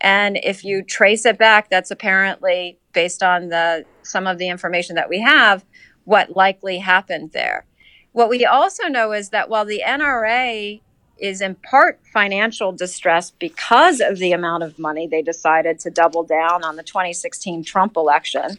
And 0.00 0.38
if 0.42 0.64
you 0.64 0.82
trace 0.82 1.24
it 1.24 1.38
back, 1.38 1.70
that's 1.70 1.90
apparently 1.90 2.78
based 2.92 3.22
on 3.22 3.48
the 3.48 3.84
some 4.02 4.26
of 4.26 4.38
the 4.38 4.48
information 4.48 4.96
that 4.96 5.08
we 5.08 5.20
have, 5.20 5.64
what 6.04 6.36
likely 6.36 6.78
happened 6.78 7.32
there. 7.32 7.64
What 8.12 8.28
we 8.28 8.44
also 8.44 8.88
know 8.88 9.12
is 9.12 9.30
that 9.30 9.48
while 9.48 9.64
the 9.64 9.82
NRA 9.86 10.80
is 11.18 11.40
in 11.40 11.54
part 11.54 12.00
financial 12.12 12.72
distress 12.72 13.30
because 13.30 14.00
of 14.00 14.18
the 14.18 14.32
amount 14.32 14.64
of 14.64 14.78
money 14.78 15.06
they 15.06 15.22
decided 15.22 15.78
to 15.78 15.90
double 15.90 16.24
down 16.24 16.64
on 16.64 16.76
the 16.76 16.82
2016 16.82 17.64
Trump 17.64 17.96
election, 17.96 18.58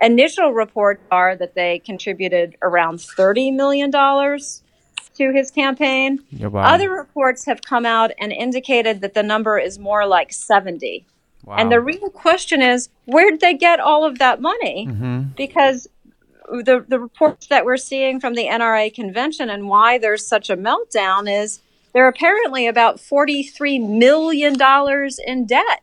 initial 0.00 0.52
reports 0.52 1.02
are 1.10 1.34
that 1.36 1.54
they 1.54 1.80
contributed 1.80 2.56
around 2.62 2.98
$30 2.98 3.54
million 3.54 3.90
to 5.16 5.32
his 5.32 5.50
campaign. 5.50 6.20
Yeah, 6.30 6.48
wow. 6.48 6.64
Other 6.64 6.90
reports 6.90 7.44
have 7.46 7.62
come 7.62 7.86
out 7.86 8.10
and 8.18 8.32
indicated 8.32 9.00
that 9.00 9.14
the 9.14 9.22
number 9.22 9.58
is 9.58 9.78
more 9.78 10.06
like 10.06 10.32
70. 10.32 11.04
Wow. 11.44 11.56
And 11.56 11.70
the 11.70 11.80
real 11.80 12.10
question 12.10 12.62
is, 12.62 12.88
where 13.04 13.30
did 13.30 13.40
they 13.40 13.54
get 13.54 13.78
all 13.80 14.04
of 14.04 14.18
that 14.18 14.40
money? 14.40 14.86
Mm-hmm. 14.88 15.22
Because 15.36 15.88
the 16.50 16.84
the 16.88 16.98
reports 17.00 17.46
that 17.48 17.64
we're 17.64 17.76
seeing 17.76 18.20
from 18.20 18.34
the 18.34 18.44
NRA 18.46 18.92
convention 18.94 19.48
and 19.50 19.68
why 19.68 19.98
there's 19.98 20.26
such 20.26 20.50
a 20.50 20.56
meltdown 20.56 21.30
is 21.30 21.60
they're 21.92 22.08
apparently 22.08 22.66
about 22.66 22.98
43 23.00 23.78
million 23.78 24.54
dollars 24.54 25.18
in 25.24 25.46
debt. 25.46 25.82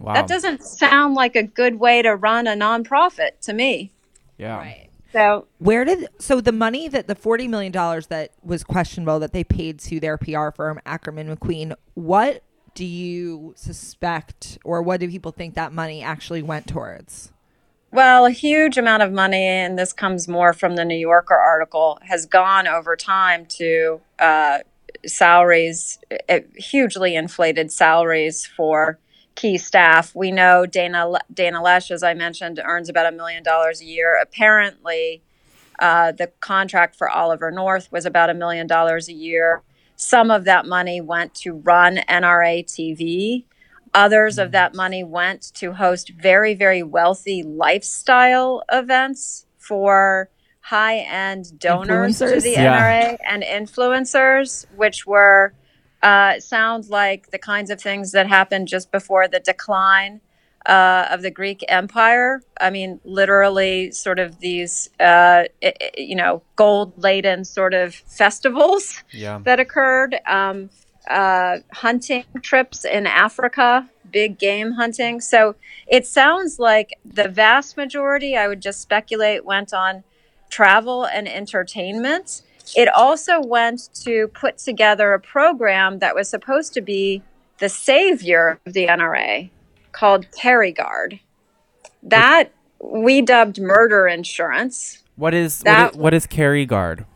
wow. 0.00 0.14
That 0.14 0.28
doesn't 0.28 0.62
sound 0.62 1.14
like 1.14 1.36
a 1.36 1.42
good 1.42 1.78
way 1.78 2.00
to 2.02 2.14
run 2.14 2.46
a 2.46 2.52
nonprofit 2.54 3.40
to 3.42 3.52
me. 3.52 3.90
yeah. 4.38 4.74
So 5.12 5.46
Where 5.58 5.84
did 5.84 6.08
so 6.18 6.40
the 6.40 6.52
money 6.52 6.88
that 6.88 7.06
the 7.06 7.14
forty 7.14 7.48
million 7.48 7.72
dollars 7.72 8.08
that 8.08 8.32
was 8.42 8.64
questionable 8.64 9.18
that 9.20 9.32
they 9.32 9.44
paid 9.44 9.78
to 9.80 10.00
their 10.00 10.18
PR 10.18 10.50
firm 10.50 10.80
Ackerman 10.84 11.34
McQueen? 11.34 11.74
What 11.94 12.42
do 12.74 12.84
you 12.84 13.54
suspect, 13.56 14.58
or 14.64 14.82
what 14.82 15.00
do 15.00 15.08
people 15.08 15.32
think 15.32 15.54
that 15.54 15.72
money 15.72 16.02
actually 16.02 16.42
went 16.42 16.66
towards? 16.66 17.32
Well, 17.90 18.26
a 18.26 18.30
huge 18.30 18.76
amount 18.76 19.02
of 19.02 19.12
money, 19.12 19.42
and 19.42 19.78
this 19.78 19.92
comes 19.92 20.28
more 20.28 20.52
from 20.52 20.76
the 20.76 20.84
New 20.84 20.98
Yorker 20.98 21.34
article, 21.36 21.98
has 22.02 22.26
gone 22.26 22.66
over 22.66 22.94
time 22.94 23.46
to 23.46 24.00
uh, 24.18 24.58
salaries, 25.06 25.98
uh, 26.28 26.40
hugely 26.56 27.14
inflated 27.16 27.72
salaries 27.72 28.44
for 28.44 28.98
key 29.36 29.58
staff. 29.58 30.14
We 30.14 30.32
know 30.32 30.66
Dana 30.66 31.12
Dana 31.32 31.60
Loesch, 31.60 31.90
as 31.90 32.02
I 32.02 32.14
mentioned, 32.14 32.60
earns 32.64 32.88
about 32.88 33.06
a 33.06 33.16
million 33.16 33.42
dollars 33.42 33.80
a 33.80 33.84
year. 33.84 34.18
Apparently, 34.20 35.22
uh, 35.78 36.12
the 36.12 36.28
contract 36.40 36.96
for 36.96 37.08
Oliver 37.08 37.50
North 37.50 37.92
was 37.92 38.04
about 38.06 38.30
a 38.30 38.34
million 38.34 38.66
dollars 38.66 39.08
a 39.08 39.12
year. 39.12 39.62
Some 39.94 40.30
of 40.30 40.44
that 40.44 40.66
money 40.66 41.00
went 41.00 41.34
to 41.36 41.52
run 41.52 41.98
NRA 42.08 42.64
TV. 42.64 43.44
Others 43.94 44.38
of 44.38 44.52
that 44.52 44.74
money 44.74 45.04
went 45.04 45.42
to 45.54 45.72
host 45.72 46.10
very, 46.10 46.54
very 46.54 46.82
wealthy 46.82 47.42
lifestyle 47.42 48.62
events 48.70 49.46
for 49.58 50.28
high 50.60 50.98
end 50.98 51.58
donors 51.58 52.18
to 52.18 52.40
the 52.40 52.50
Yeah. 52.50 52.78
NRA 52.78 53.18
and 53.24 53.42
influencers, 53.42 54.66
which 54.76 55.06
were 55.06 55.54
uh, 56.06 56.38
sound 56.38 56.88
like 56.88 57.30
the 57.32 57.38
kinds 57.38 57.68
of 57.68 57.80
things 57.80 58.12
that 58.12 58.28
happened 58.28 58.68
just 58.68 58.92
before 58.92 59.26
the 59.26 59.40
decline 59.40 60.20
uh, 60.64 61.06
of 61.10 61.22
the 61.22 61.32
Greek 61.32 61.64
Empire. 61.68 62.42
I 62.60 62.70
mean, 62.70 63.00
literally, 63.04 63.90
sort 63.90 64.20
of 64.20 64.38
these, 64.38 64.88
uh, 65.00 65.44
you 65.96 66.14
know, 66.14 66.42
gold 66.54 66.92
laden 66.96 67.44
sort 67.44 67.74
of 67.74 67.94
festivals 67.94 69.02
Yeah. 69.10 69.40
that 69.42 69.58
occurred. 69.58 70.12
Um, 70.26 70.70
uh, 71.08 71.58
hunting 71.72 72.24
trips 72.42 72.84
in 72.84 73.06
Africa, 73.06 73.88
big 74.10 74.38
game 74.38 74.72
hunting. 74.72 75.20
So 75.20 75.54
it 75.86 76.04
sounds 76.06 76.58
like 76.58 76.98
the 77.04 77.28
vast 77.28 77.76
majority, 77.76 78.36
I 78.36 78.48
would 78.48 78.60
just 78.60 78.80
speculate, 78.80 79.44
went 79.44 79.72
on 79.72 80.02
travel 80.50 81.04
and 81.04 81.28
entertainment. 81.28 82.42
It 82.74 82.88
also 82.88 83.40
went 83.40 83.90
to 84.04 84.28
put 84.28 84.58
together 84.58 85.12
a 85.12 85.20
program 85.20 85.98
that 86.00 86.14
was 86.14 86.28
supposed 86.28 86.72
to 86.74 86.80
be 86.80 87.22
the 87.58 87.68
savior 87.68 88.58
of 88.66 88.72
the 88.72 88.86
NRA 88.86 89.50
called 89.92 90.26
Carry 90.32 90.72
Guard. 90.72 91.20
That 92.02 92.52
we 92.82 93.22
dubbed 93.22 93.60
murder 93.60 94.06
insurance. 94.06 95.02
What 95.16 95.34
is 95.34 95.60
what 95.60 95.64
That- 95.64 95.92
is, 95.92 95.96
what 95.98 96.14
is 96.14 96.26
Carry 96.26 96.66
Guard? 96.66 97.06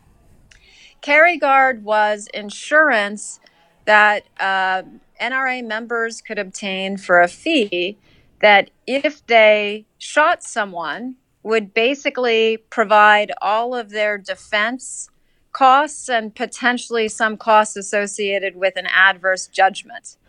Carry 1.03 1.37
Guard 1.39 1.85
was 1.85 2.29
insurance 2.35 3.41
that 3.87 4.25
uh, 4.39 4.83
NRA 5.21 5.65
members 5.67 6.21
could 6.21 6.39
obtain 6.39 6.97
for 6.97 7.21
a 7.21 7.29
fee 7.29 7.99
that 8.41 8.71
if 8.87 9.27
they 9.27 9.87
shot 9.99 10.43
someone 10.43 11.17
would 11.43 11.73
basically 11.73 12.59
provide 12.71 13.33
all 13.41 13.75
of 13.75 13.91
their 13.91 14.19
defense 14.19 15.09
costs 15.53 16.09
and 16.09 16.35
potentially 16.35 17.09
some 17.09 17.37
costs 17.37 17.77
associated 17.77 18.57
with 18.57 18.77
an 18.77 18.87
adverse 18.87 19.47
judgment. 19.47 20.17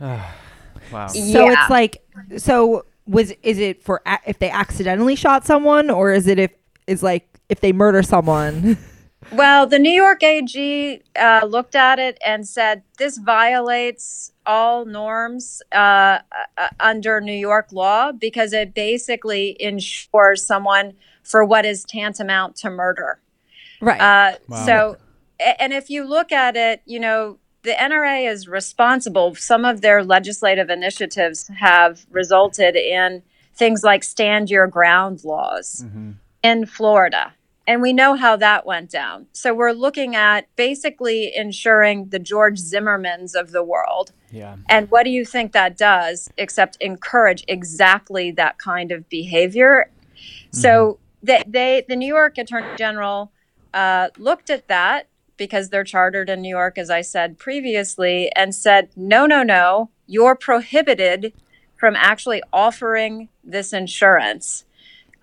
Wow. 0.92 1.08
So 1.08 1.20
Yeah. 1.46 1.54
it's 1.62 1.70
like, 1.70 2.04
so 2.38 2.86
was 3.08 3.32
is 3.44 3.60
it 3.60 3.82
for 3.82 4.02
a- 4.06 4.20
if 4.28 4.40
they 4.40 4.50
accidentally 4.50 5.16
shot 5.16 5.46
someone, 5.46 5.90
or 5.90 6.12
is 6.12 6.28
it 6.28 6.38
if 6.38 6.52
is 6.86 7.02
like 7.02 7.28
if 7.48 7.62
they 7.62 7.72
murder 7.72 8.04
someone? 8.04 8.78
Well, 9.32 9.68
the 9.68 9.78
New 9.80 9.92
York 9.92 10.24
AG 10.24 11.02
uh, 11.16 11.46
looked 11.48 11.76
at 11.76 12.00
it 12.00 12.18
and 12.26 12.46
said 12.46 12.82
this 12.98 13.18
violates 13.20 14.34
all 14.46 14.84
norms 14.84 15.62
uh, 15.72 16.20
uh, 16.58 16.68
under 16.80 17.22
New 17.22 17.32
York 17.50 17.72
law 17.72 18.12
because 18.12 18.52
it 18.52 18.74
basically 18.74 19.56
insures 19.60 20.44
someone 20.46 20.94
for 21.24 21.46
what 21.46 21.66
is 21.66 21.84
tantamount 21.86 22.56
to 22.58 22.70
murder. 22.72 23.20
right. 23.80 24.02
Uh, 24.02 24.38
Wow. 24.50 24.66
So, 24.66 24.74
a- 24.94 24.98
and 25.60 25.74
if 25.74 25.90
you 25.90 26.04
look 26.04 26.32
at 26.32 26.56
it, 26.56 26.82
you 26.86 27.00
know, 27.00 27.38
the 27.64 27.72
NRA 27.72 28.30
is 28.30 28.48
responsible. 28.48 29.36
Some 29.36 29.66
of 29.66 29.82
their 29.82 30.04
legislative 30.04 30.70
initiatives 30.70 31.48
have 31.60 32.06
resulted 32.10 32.76
in 32.76 33.24
things 33.56 33.84
like 33.84 34.04
stand 34.04 34.50
your 34.50 34.68
ground 34.68 35.24
laws 35.24 35.86
in 36.44 36.66
Florida. 36.66 37.34
And 37.68 37.82
we 37.82 37.94
know 37.94 38.16
how 38.16 38.36
that 38.38 38.66
went 38.66 38.90
down. 38.90 39.28
So 39.34 39.54
we're 39.54 39.72
looking 39.72 40.16
at 40.16 40.48
basically 40.56 41.32
ensuring 41.36 42.10
the 42.10 42.18
George 42.18 42.60
Zimmermans 42.60 43.36
of 43.36 43.52
the 43.52 43.64
world. 43.64 44.12
Yeah. 44.32 44.56
And 44.68 44.90
what 44.90 45.04
do 45.04 45.12
you 45.12 45.24
think 45.24 45.52
that 45.52 45.78
does 45.78 46.30
except 46.38 46.78
encourage 46.82 47.44
exactly 47.48 48.32
that 48.32 48.58
kind 48.58 48.92
of 48.92 49.08
behavior? 49.10 49.92
So 50.52 51.00
they, 51.22 51.44
they, 51.48 51.86
the 51.88 51.96
New 51.96 52.08
York 52.08 52.38
Attorney 52.38 52.76
General 52.78 53.32
uh, 53.74 54.10
looked 54.18 54.50
at 54.50 54.68
that 54.68 55.08
because 55.42 55.70
they're 55.70 55.84
chartered 55.84 56.30
in 56.30 56.40
New 56.40 56.56
York, 56.56 56.78
as 56.78 56.92
I 56.92 57.02
said 57.02 57.40
previously, 57.40 58.32
and 58.36 58.54
said, 58.54 58.90
no, 58.96 59.26
no, 59.26 59.42
no, 59.42 59.90
you're 60.06 60.36
prohibited 60.36 61.34
from 61.76 61.96
actually 61.96 62.44
offering 62.54 63.28
this 63.44 63.74
insurance. 63.74 64.66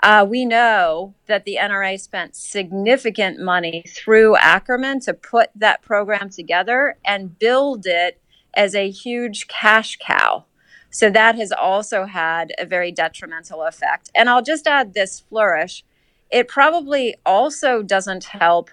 Uh, 0.02 0.26
we 0.28 0.44
know 0.44 1.14
that 1.26 1.44
the 1.44 1.56
NRA 1.60 2.00
spent 2.00 2.34
significant 2.34 3.38
money 3.38 3.84
through 3.86 4.34
Ackerman 4.38 4.98
to 5.02 5.14
put 5.14 5.50
that 5.54 5.82
program 5.82 6.30
together 6.30 6.96
and 7.04 7.38
build 7.38 7.86
it 7.86 8.20
as 8.54 8.74
a 8.74 8.90
huge 8.90 9.46
cash 9.46 9.98
cow. 10.00 10.46
So 10.90 11.10
that 11.10 11.36
has 11.36 11.52
also 11.52 12.06
had 12.06 12.52
a 12.58 12.66
very 12.66 12.90
detrimental 12.90 13.62
effect. 13.62 14.10
And 14.16 14.28
I'll 14.28 14.42
just 14.42 14.66
add 14.66 14.94
this 14.94 15.20
flourish. 15.20 15.84
It 16.28 16.48
probably 16.48 17.14
also 17.24 17.84
doesn't 17.84 18.24
help 18.24 18.70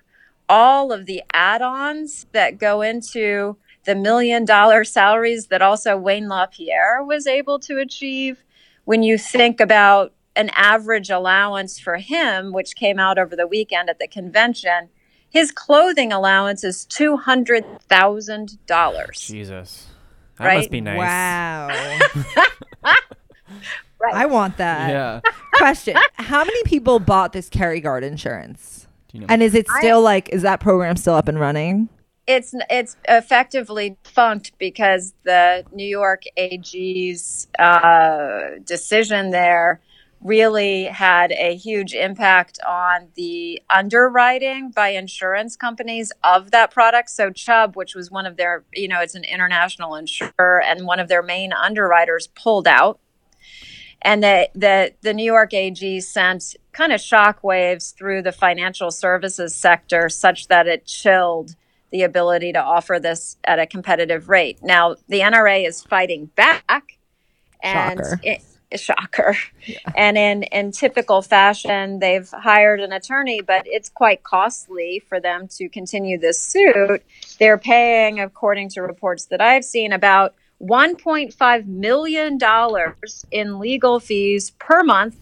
all 0.50 0.92
of 0.92 1.06
the 1.06 1.24
add 1.34 1.62
ons 1.62 2.26
that 2.32 2.58
go 2.58 2.82
into 2.82 3.58
the 3.86 3.96
million 3.96 4.46
dollar 4.46 4.84
salaries 4.84 5.48
that 5.48 5.62
also 5.62 5.96
Wayne 5.98 6.28
LaPierre 6.28 7.04
was 7.04 7.28
able 7.28 7.60
to 7.60 7.78
achieve. 7.80 8.44
When 8.84 9.02
you 9.04 9.18
think 9.18 9.60
about 9.60 10.14
an 10.36 10.50
average 10.54 11.10
allowance 11.10 11.80
for 11.80 11.98
him, 11.98 12.52
which 12.52 12.76
came 12.76 13.00
out 13.00 13.18
over 13.18 13.36
the 13.36 13.48
weekend 13.48 13.90
at 13.90 14.00
the 14.00 14.08
convention, 14.08 14.90
his 15.30 15.52
clothing 15.52 16.12
allowance 16.12 16.64
is 16.64 16.86
two 16.86 17.18
hundred 17.18 17.64
thousand 17.82 18.58
dollars. 18.68 19.20
Jesus, 19.20 19.88
that 20.38 20.46
Right? 20.46 20.58
must 20.58 20.72
be 20.72 20.82
nice. 20.82 20.98
Wow. 20.98 22.00
Right. 23.98 24.14
I 24.14 24.26
want 24.26 24.58
that. 24.58 24.90
Yeah. 24.90 25.22
Question: 25.54 25.96
How 26.16 26.44
many 26.44 26.64
people 26.64 27.00
bought 27.00 27.32
this 27.34 27.50
Carry 27.50 27.80
Guard 27.80 28.04
insurance? 28.04 28.85
Do 29.16 29.22
you 29.22 29.28
know? 29.28 29.34
And 29.34 29.42
is 29.42 29.56
it 29.56 29.68
still 29.80 30.02
like 30.02 30.30
is 30.30 30.42
that 30.44 30.60
program 30.60 30.96
still 30.96 31.16
up 31.16 31.28
and 31.28 31.40
running? 31.40 31.90
it's 32.28 32.56
it's 32.70 32.98
effectively 33.08 33.98
defunct 34.04 34.54
because 34.58 35.14
the 35.24 35.64
New 35.72 35.88
York 35.88 36.24
AG's 36.38 37.48
uh, 37.60 38.58
decision 38.64 39.32
there 39.32 39.80
really 40.22 40.86
had 40.86 41.32
a 41.34 41.56
huge 41.56 41.94
impact 41.94 42.58
on 42.68 43.10
the 43.16 43.62
underwriting 43.70 44.72
by 44.72 44.90
insurance 44.90 45.56
companies 45.56 46.12
of 46.24 46.50
that 46.50 46.72
product. 46.72 47.12
So 47.12 47.30
Chubb, 47.30 47.76
which 47.76 47.94
was 47.94 48.10
one 48.10 48.26
of 48.26 48.36
their, 48.36 48.64
you 48.74 48.88
know, 48.88 49.02
it's 49.02 49.14
an 49.14 49.24
international 49.24 49.96
insurer, 49.96 50.64
and 50.66 50.88
one 50.88 51.00
of 51.00 51.10
their 51.10 51.22
main 51.22 51.54
underwriters 51.54 52.28
pulled 52.28 52.68
out. 52.68 53.00
And 54.02 54.24
the, 54.24 54.50
the, 54.54 54.94
the 55.02 55.14
New 55.14 55.26
York 55.26 55.54
AG 55.54 56.02
sent 56.02 56.56
kind 56.74 56.92
of 56.92 57.00
shockwaves 57.00 57.96
through 57.96 58.22
the 58.22 58.32
financial 58.32 58.92
services 58.92 59.56
sector 59.56 60.10
such 60.10 60.48
that 60.48 60.68
it 60.68 60.86
chilled 60.86 61.56
the 61.92 62.04
ability 62.04 62.52
to 62.54 62.62
offer 62.62 63.00
this 63.00 63.38
at 63.46 63.58
a 63.58 63.66
competitive 63.66 64.28
rate. 64.30 64.60
Now, 64.62 64.96
the 65.08 65.22
NRA 65.22 65.68
is 65.68 65.82
fighting 65.82 66.26
back, 66.36 66.98
and 67.62 68.00
Shocker. 68.00 68.20
it, 68.24 68.80
shocker. 68.80 69.38
And 69.96 70.18
in 70.18 70.44
in 70.44 70.72
typical 70.72 71.22
fashion, 71.22 72.00
they've 72.00 72.30
hired 72.30 72.82
an 72.82 72.92
attorney, 72.92 73.42
but 73.42 73.64
it's 73.66 73.90
quite 73.90 74.24
costly 74.24 75.02
for 75.08 75.20
them 75.20 75.48
to 75.56 75.70
continue 75.70 76.20
this 76.20 76.40
suit. 76.40 77.02
They're 77.40 77.58
paying, 77.58 78.20
according 78.20 78.70
to 78.70 78.82
reports 78.82 79.26
that 79.26 79.40
I've 79.40 79.64
seen, 79.64 79.94
about 79.94 80.36
1.5 80.62 81.66
million 81.68 82.38
dollars 82.38 83.26
in 83.32 83.60
legal 83.60 84.00
fees 84.00 84.52
per 84.52 84.84
month 84.84 85.18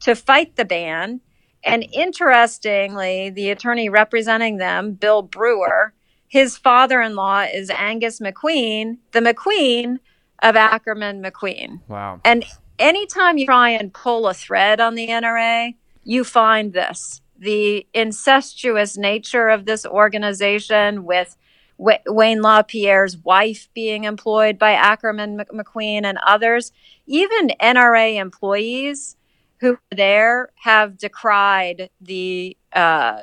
to 0.00 0.14
fight 0.14 0.56
the 0.56 0.64
ban. 0.64 1.20
And 1.64 1.84
interestingly, 1.92 3.30
the 3.30 3.50
attorney 3.50 3.88
representing 3.88 4.58
them, 4.58 4.92
Bill 4.92 5.22
Brewer, 5.22 5.92
his 6.28 6.56
father 6.56 7.00
in 7.00 7.16
law 7.16 7.42
is 7.42 7.70
Angus 7.70 8.20
McQueen, 8.20 8.98
the 9.12 9.20
McQueen 9.20 9.98
of 10.42 10.54
Ackerman 10.56 11.22
McQueen. 11.22 11.80
wow. 11.88 12.20
And 12.24 12.44
anytime 12.78 13.38
you 13.38 13.46
try 13.46 13.70
and 13.70 13.92
pull 13.92 14.28
a 14.28 14.34
thread 14.34 14.80
on 14.80 14.94
the 14.94 15.08
NRA, 15.08 15.74
you 16.04 16.24
find 16.24 16.72
this 16.72 17.20
the 17.38 17.86
incestuous 17.94 18.96
nature 18.96 19.48
of 19.48 19.64
this 19.64 19.86
organization 19.86 21.04
with 21.04 21.36
Wa- 21.78 21.98
Wayne 22.06 22.42
LaPierre's 22.42 23.16
wife 23.16 23.68
being 23.74 24.04
employed 24.04 24.58
by 24.58 24.72
Ackerman 24.72 25.36
Mc- 25.36 25.50
McQueen 25.50 26.04
and 26.04 26.18
others. 26.26 26.72
Even 27.06 27.52
NRA 27.60 28.16
employees 28.16 29.16
who 29.60 29.72
are 29.72 29.96
there 29.96 30.50
have 30.56 30.98
decried 30.98 31.90
the, 32.00 32.56
uh, 32.72 33.22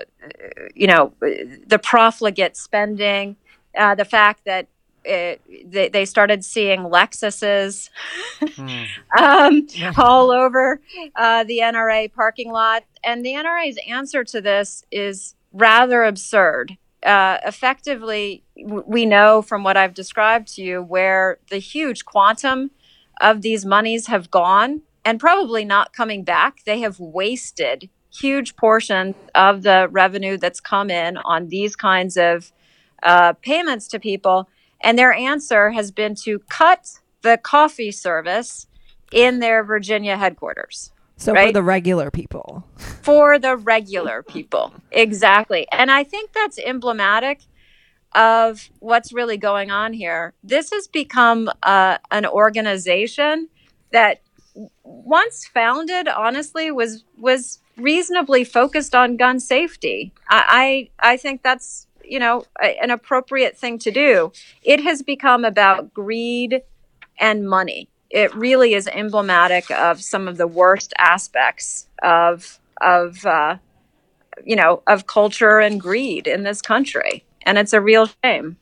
you 0.74 0.88
know, 0.88 1.13
the 1.22 1.80
profligate 1.82 2.58
spending, 2.58 3.36
uh, 3.78 3.96
the 3.96 4.06
fact 4.06 4.41
that 4.46 4.68
it, 5.06 5.41
they, 5.65 5.89
they 5.89 6.06
started 6.06 6.44
seeing 6.44 6.82
Lexuses 6.82 7.89
um, 9.18 9.68
all 9.98 10.32
over 10.32 10.82
uh, 11.15 11.44
the 11.44 11.60
NRA 11.60 12.12
parking 12.12 12.52
lot. 12.52 12.84
And 13.04 13.26
the 13.26 13.34
NRA's 13.34 13.78
answer 13.88 14.24
to 14.26 14.41
this 14.41 14.84
is 14.91 15.36
rather 15.54 16.04
absurd. 16.04 16.78
Uh, 17.04 17.38
effectively, 17.46 18.20
w- 18.28 18.44
we 18.65 19.06
know 19.06 19.41
from 19.41 19.63
what 19.63 19.78
I've 19.78 19.93
described 19.93 20.56
to 20.56 20.63
you 20.63 20.82
where 20.82 21.38
the 21.49 21.58
huge 21.58 22.06
quantum 22.06 22.71
of 23.21 23.41
these 23.41 23.65
monies 23.65 24.08
have 24.08 24.32
gone 24.32 24.82
and 25.04 25.19
probably 25.19 25.63
not 25.63 25.93
coming 25.93 26.23
back. 26.23 26.63
They 26.65 26.80
have 26.80 26.99
wasted 26.99 27.89
huge 28.13 28.56
portions 28.56 29.15
of 29.36 29.63
the 29.63 29.88
revenue 29.91 30.38
that's 30.38 30.60
come 30.60 30.89
in 30.89 31.17
on 31.17 31.49
these 31.49 31.75
kinds 31.75 32.17
of 32.17 32.51
uh, 33.04 33.34
payments 33.34 33.88
to 33.89 33.99
people. 33.99 34.49
And 34.82 34.97
their 34.97 35.13
answer 35.13 35.71
has 35.71 35.91
been 35.91 36.15
to 36.23 36.39
cut 36.49 36.99
the 37.21 37.38
coffee 37.38 37.91
service 37.91 38.67
in 39.12 39.39
their 39.39 39.63
Virginia 39.63 40.17
headquarters 40.17 40.91
So 41.17 41.34
for 41.36 41.51
the 41.51 41.63
regular 41.63 42.10
people. 42.10 42.65
for 42.78 43.38
the 43.38 43.58
regular 43.58 44.23
people. 44.23 44.73
Exactly. 44.91 45.67
And 45.71 45.91
I 45.91 46.04
think 46.04 46.34
that's 46.34 46.58
emblematic 46.60 47.41
of 48.15 48.69
what's 48.80 49.13
really 49.13 49.38
going 49.38 49.69
on 49.69 49.93
here. 49.93 50.34
This 50.43 50.71
has 50.71 50.88
become 50.88 51.49
uh, 51.63 51.97
an 52.12 52.25
organization 52.25 53.49
that 53.91 54.21
once 54.84 55.45
founded 55.45 56.08
honestly 56.08 56.71
was 56.71 57.04
was 57.17 57.60
reasonably 57.78 58.43
focused 58.43 58.95
on 58.95 59.17
gun 59.17 59.39
safety. 59.39 60.13
I 60.30 60.89
I, 60.99 61.17
think 61.17 61.43
that's 61.43 61.88
you 62.04 62.19
know 62.19 62.45
an 62.62 62.89
appropriate 62.89 63.58
thing 63.58 63.80
to 63.80 63.91
do. 63.91 64.32
It 64.63 64.82
has 64.82 65.01
become 65.01 65.43
about 65.43 65.93
greed 65.93 66.62
and 67.19 67.47
money. 67.47 67.89
It 68.10 68.34
really 68.34 68.73
is 68.73 68.88
emblematic 68.88 69.69
of 69.71 70.01
some 70.01 70.28
of 70.28 70.38
the 70.38 70.47
worst 70.47 70.93
aspects 70.97 71.88
of 72.01 72.60
of 72.82 73.25
uh, 73.25 73.58
you 74.45 74.56
know 74.56 74.84
of 74.88 75.08
culture 75.08 75.60
and 75.60 75.82
greed 75.82 76.28
in 76.28 76.43
this 76.43 76.62
country, 76.62 77.25
and 77.45 77.58
it's 77.58 77.73
a 77.73 77.81
real 77.81 78.10
shame. 78.23 78.58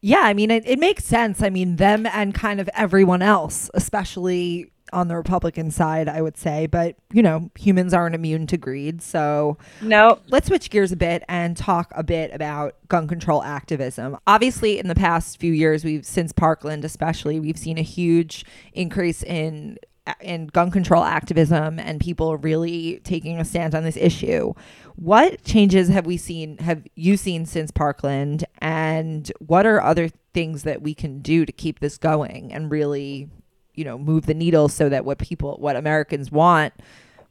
Yeah, 0.00 0.20
I 0.20 0.34
mean, 0.34 0.50
it, 0.50 0.64
it 0.66 0.78
makes 0.78 1.04
sense. 1.04 1.42
I 1.42 1.50
mean, 1.50 1.76
them 1.76 2.06
and 2.06 2.34
kind 2.34 2.60
of 2.60 2.68
everyone 2.74 3.22
else, 3.22 3.70
especially 3.74 4.70
on 4.92 5.08
the 5.08 5.16
Republican 5.16 5.70
side, 5.70 6.08
I 6.08 6.22
would 6.22 6.36
say. 6.36 6.66
But, 6.66 6.96
you 7.12 7.22
know, 7.22 7.50
humans 7.58 7.92
aren't 7.92 8.14
immune 8.14 8.46
to 8.48 8.56
greed. 8.56 9.02
So 9.02 9.58
No, 9.80 10.20
let's 10.28 10.46
switch 10.46 10.70
gears 10.70 10.92
a 10.92 10.96
bit 10.96 11.24
and 11.28 11.56
talk 11.56 11.90
a 11.96 12.04
bit 12.04 12.32
about 12.32 12.76
gun 12.88 13.08
control 13.08 13.42
activism. 13.42 14.16
Obviously, 14.26 14.78
in 14.78 14.86
the 14.86 14.94
past 14.94 15.38
few 15.38 15.52
years, 15.52 15.84
we've, 15.84 16.06
since 16.06 16.32
Parkland 16.32 16.84
especially, 16.84 17.40
we've 17.40 17.58
seen 17.58 17.78
a 17.78 17.82
huge 17.82 18.44
increase 18.74 19.22
in 19.22 19.76
in 20.20 20.46
gun 20.48 20.70
control 20.70 21.04
activism 21.04 21.78
and 21.78 22.00
people 22.00 22.36
really 22.36 23.00
taking 23.04 23.38
a 23.38 23.44
stand 23.44 23.74
on 23.74 23.84
this 23.84 23.96
issue. 23.96 24.52
What 24.96 25.42
changes 25.44 25.88
have 25.88 26.06
we 26.06 26.16
seen 26.16 26.58
have 26.58 26.86
you 26.94 27.16
seen 27.16 27.46
since 27.46 27.70
Parkland 27.70 28.44
and 28.58 29.30
what 29.38 29.66
are 29.66 29.82
other 29.82 30.08
things 30.32 30.62
that 30.62 30.82
we 30.82 30.94
can 30.94 31.20
do 31.20 31.44
to 31.44 31.52
keep 31.52 31.80
this 31.80 31.98
going 31.98 32.52
and 32.52 32.70
really, 32.70 33.28
you 33.74 33.84
know, 33.84 33.98
move 33.98 34.26
the 34.26 34.34
needle 34.34 34.68
so 34.68 34.88
that 34.88 35.04
what 35.04 35.18
people 35.18 35.56
what 35.58 35.76
Americans 35.76 36.30
want, 36.30 36.72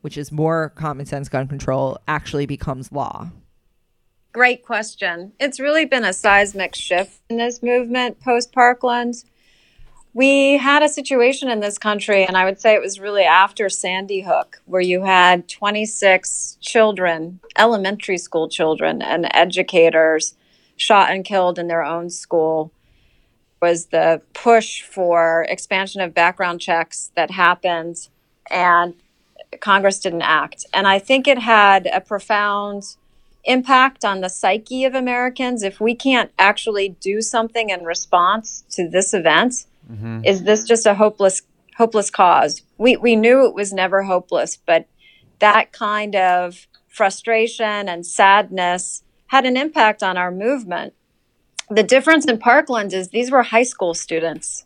which 0.01 0.17
is 0.17 0.31
more 0.31 0.69
common 0.75 1.05
sense 1.05 1.29
gun 1.29 1.47
control, 1.47 1.97
actually 2.07 2.45
becomes 2.45 2.91
law? 2.91 3.29
great 4.35 4.65
question. 4.65 5.31
It's 5.39 5.61
really 5.61 5.85
been 5.85 6.03
a 6.03 6.11
seismic 6.11 6.75
shift 6.75 7.21
in 7.29 7.37
this 7.37 7.63
movement 7.63 8.19
post 8.19 8.51
Parkland. 8.51 9.23
We 10.15 10.57
had 10.57 10.81
a 10.81 10.87
situation 10.87 11.49
in 11.49 11.59
this 11.59 11.77
country, 11.77 12.23
and 12.25 12.37
I 12.37 12.45
would 12.45 12.57
say 12.57 12.73
it 12.73 12.81
was 12.81 13.01
really 13.01 13.25
after 13.25 13.67
Sandy 13.67 14.21
Hook, 14.21 14.61
where 14.63 14.79
you 14.79 15.03
had 15.03 15.49
26 15.49 16.57
children, 16.61 17.41
elementary 17.57 18.17
school 18.17 18.47
children, 18.47 19.01
and 19.01 19.27
educators 19.35 20.35
shot 20.77 21.11
and 21.11 21.25
killed 21.25 21.59
in 21.59 21.67
their 21.67 21.83
own 21.83 22.09
school. 22.09 22.71
Was 23.61 23.87
the 23.87 24.21
push 24.33 24.83
for 24.83 25.45
expansion 25.49 25.99
of 25.99 26.13
background 26.13 26.61
checks 26.61 27.11
that 27.17 27.31
happened, 27.31 28.07
and 28.49 28.93
Congress 29.59 29.99
didn't 29.99 30.21
act. 30.21 30.65
And 30.73 30.87
I 30.87 30.97
think 30.97 31.27
it 31.27 31.39
had 31.39 31.87
a 31.87 31.99
profound 31.99 32.95
impact 33.43 34.05
on 34.05 34.21
the 34.21 34.29
psyche 34.29 34.85
of 34.85 34.95
Americans 34.95 35.61
if 35.61 35.81
we 35.81 35.93
can't 35.93 36.31
actually 36.39 36.87
do 37.01 37.21
something 37.21 37.69
in 37.69 37.83
response 37.83 38.63
to 38.69 38.87
this 38.87 39.13
event. 39.13 39.65
Mm-hmm. 39.91 40.21
Is 40.25 40.43
this 40.43 40.63
just 40.63 40.85
a 40.85 40.93
hopeless 40.93 41.41
hopeless 41.77 42.09
cause? 42.09 42.61
We 42.77 42.97
we 42.97 43.15
knew 43.15 43.45
it 43.45 43.53
was 43.53 43.73
never 43.73 44.03
hopeless, 44.03 44.57
but 44.57 44.87
that 45.39 45.71
kind 45.71 46.15
of 46.15 46.67
frustration 46.87 47.89
and 47.89 48.05
sadness 48.05 49.03
had 49.27 49.45
an 49.45 49.57
impact 49.57 50.01
on 50.01 50.17
our 50.17 50.31
movement. 50.31 50.93
The 51.69 51.83
difference 51.83 52.25
in 52.25 52.37
Parkland 52.37 52.93
is 52.93 53.09
these 53.09 53.31
were 53.31 53.43
high 53.43 53.63
school 53.63 53.93
students, 53.93 54.65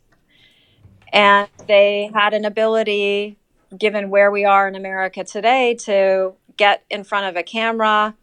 and 1.12 1.48
they 1.66 2.10
had 2.14 2.34
an 2.34 2.44
ability, 2.44 3.38
given 3.76 4.10
where 4.10 4.30
we 4.30 4.44
are 4.44 4.68
in 4.68 4.74
America 4.74 5.24
today, 5.24 5.74
to 5.86 6.34
get 6.56 6.84
in 6.90 7.04
front 7.04 7.26
of 7.26 7.36
a 7.36 7.42
camera, 7.42 8.14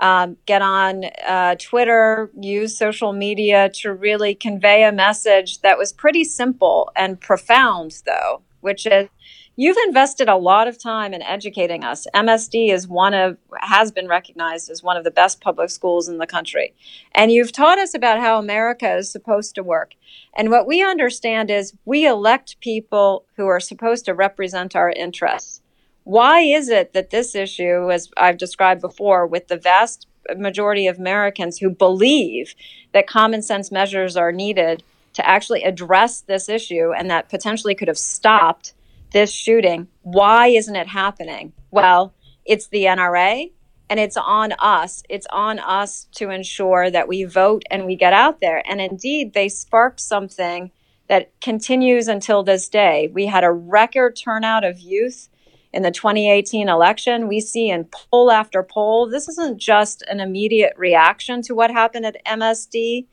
um, 0.00 0.36
get 0.46 0.62
on 0.62 1.04
uh, 1.26 1.56
Twitter, 1.56 2.30
use 2.40 2.76
social 2.76 3.12
media 3.12 3.70
to 3.74 3.92
really 3.92 4.34
convey 4.34 4.84
a 4.84 4.92
message 4.92 5.60
that 5.60 5.78
was 5.78 5.92
pretty 5.92 6.24
simple 6.24 6.90
and 6.94 7.20
profound, 7.20 8.02
though, 8.06 8.42
which 8.60 8.86
is 8.86 9.08
you've 9.56 9.76
invested 9.88 10.28
a 10.28 10.36
lot 10.36 10.68
of 10.68 10.78
time 10.78 11.12
in 11.12 11.20
educating 11.20 11.82
us. 11.82 12.06
MSD 12.14 12.72
is 12.72 12.86
one 12.86 13.12
of 13.12 13.36
has 13.60 13.90
been 13.90 14.06
recognized 14.06 14.70
as 14.70 14.84
one 14.84 14.96
of 14.96 15.02
the 15.02 15.10
best 15.10 15.40
public 15.40 15.68
schools 15.68 16.08
in 16.08 16.18
the 16.18 16.26
country. 16.26 16.74
And 17.12 17.32
you've 17.32 17.52
taught 17.52 17.78
us 17.78 17.92
about 17.92 18.20
how 18.20 18.38
America 18.38 18.96
is 18.96 19.10
supposed 19.10 19.56
to 19.56 19.64
work. 19.64 19.94
And 20.36 20.50
what 20.50 20.68
we 20.68 20.82
understand 20.82 21.50
is 21.50 21.74
we 21.84 22.06
elect 22.06 22.60
people 22.60 23.24
who 23.36 23.46
are 23.46 23.60
supposed 23.60 24.04
to 24.04 24.14
represent 24.14 24.76
our 24.76 24.90
interests. 24.90 25.60
Why 26.08 26.40
is 26.40 26.70
it 26.70 26.94
that 26.94 27.10
this 27.10 27.34
issue, 27.34 27.90
as 27.92 28.08
I've 28.16 28.38
described 28.38 28.80
before, 28.80 29.26
with 29.26 29.48
the 29.48 29.58
vast 29.58 30.06
majority 30.38 30.86
of 30.86 30.98
Americans 30.98 31.58
who 31.58 31.68
believe 31.68 32.54
that 32.94 33.06
common 33.06 33.42
sense 33.42 33.70
measures 33.70 34.16
are 34.16 34.32
needed 34.32 34.82
to 35.12 35.28
actually 35.28 35.64
address 35.64 36.22
this 36.22 36.48
issue 36.48 36.94
and 36.96 37.10
that 37.10 37.28
potentially 37.28 37.74
could 37.74 37.88
have 37.88 37.98
stopped 37.98 38.72
this 39.12 39.30
shooting, 39.30 39.86
why 40.00 40.46
isn't 40.46 40.76
it 40.76 40.86
happening? 40.86 41.52
Well, 41.70 42.14
it's 42.46 42.68
the 42.68 42.84
NRA 42.84 43.50
and 43.90 44.00
it's 44.00 44.16
on 44.16 44.52
us. 44.52 45.02
It's 45.10 45.26
on 45.28 45.58
us 45.58 46.08
to 46.12 46.30
ensure 46.30 46.90
that 46.90 47.06
we 47.06 47.24
vote 47.24 47.64
and 47.70 47.84
we 47.84 47.96
get 47.96 48.14
out 48.14 48.40
there. 48.40 48.62
And 48.66 48.80
indeed, 48.80 49.34
they 49.34 49.50
sparked 49.50 50.00
something 50.00 50.70
that 51.10 51.38
continues 51.42 52.08
until 52.08 52.42
this 52.42 52.70
day. 52.70 53.10
We 53.12 53.26
had 53.26 53.44
a 53.44 53.52
record 53.52 54.16
turnout 54.16 54.64
of 54.64 54.80
youth 54.80 55.28
in 55.72 55.82
the 55.82 55.90
2018 55.90 56.68
election. 56.68 57.28
We 57.28 57.40
see 57.40 57.70
in 57.70 57.84
poll 57.84 58.30
after 58.30 58.62
poll, 58.62 59.08
this 59.08 59.28
isn't 59.28 59.58
just 59.58 60.02
an 60.08 60.20
immediate 60.20 60.72
reaction 60.76 61.42
to 61.42 61.54
what 61.54 61.70
happened 61.70 62.06
at 62.06 62.24
MSD. 62.24 63.06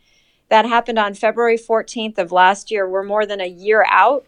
That 0.50 0.66
happened 0.66 1.00
on 1.00 1.14
February 1.14 1.58
14th 1.58 2.18
of 2.18 2.32
last 2.32 2.72
year. 2.72 2.88
We're 2.88 3.04
more 3.04 3.26
than 3.26 3.42
a 3.42 3.48
year 3.48 3.86
out. 3.90 4.26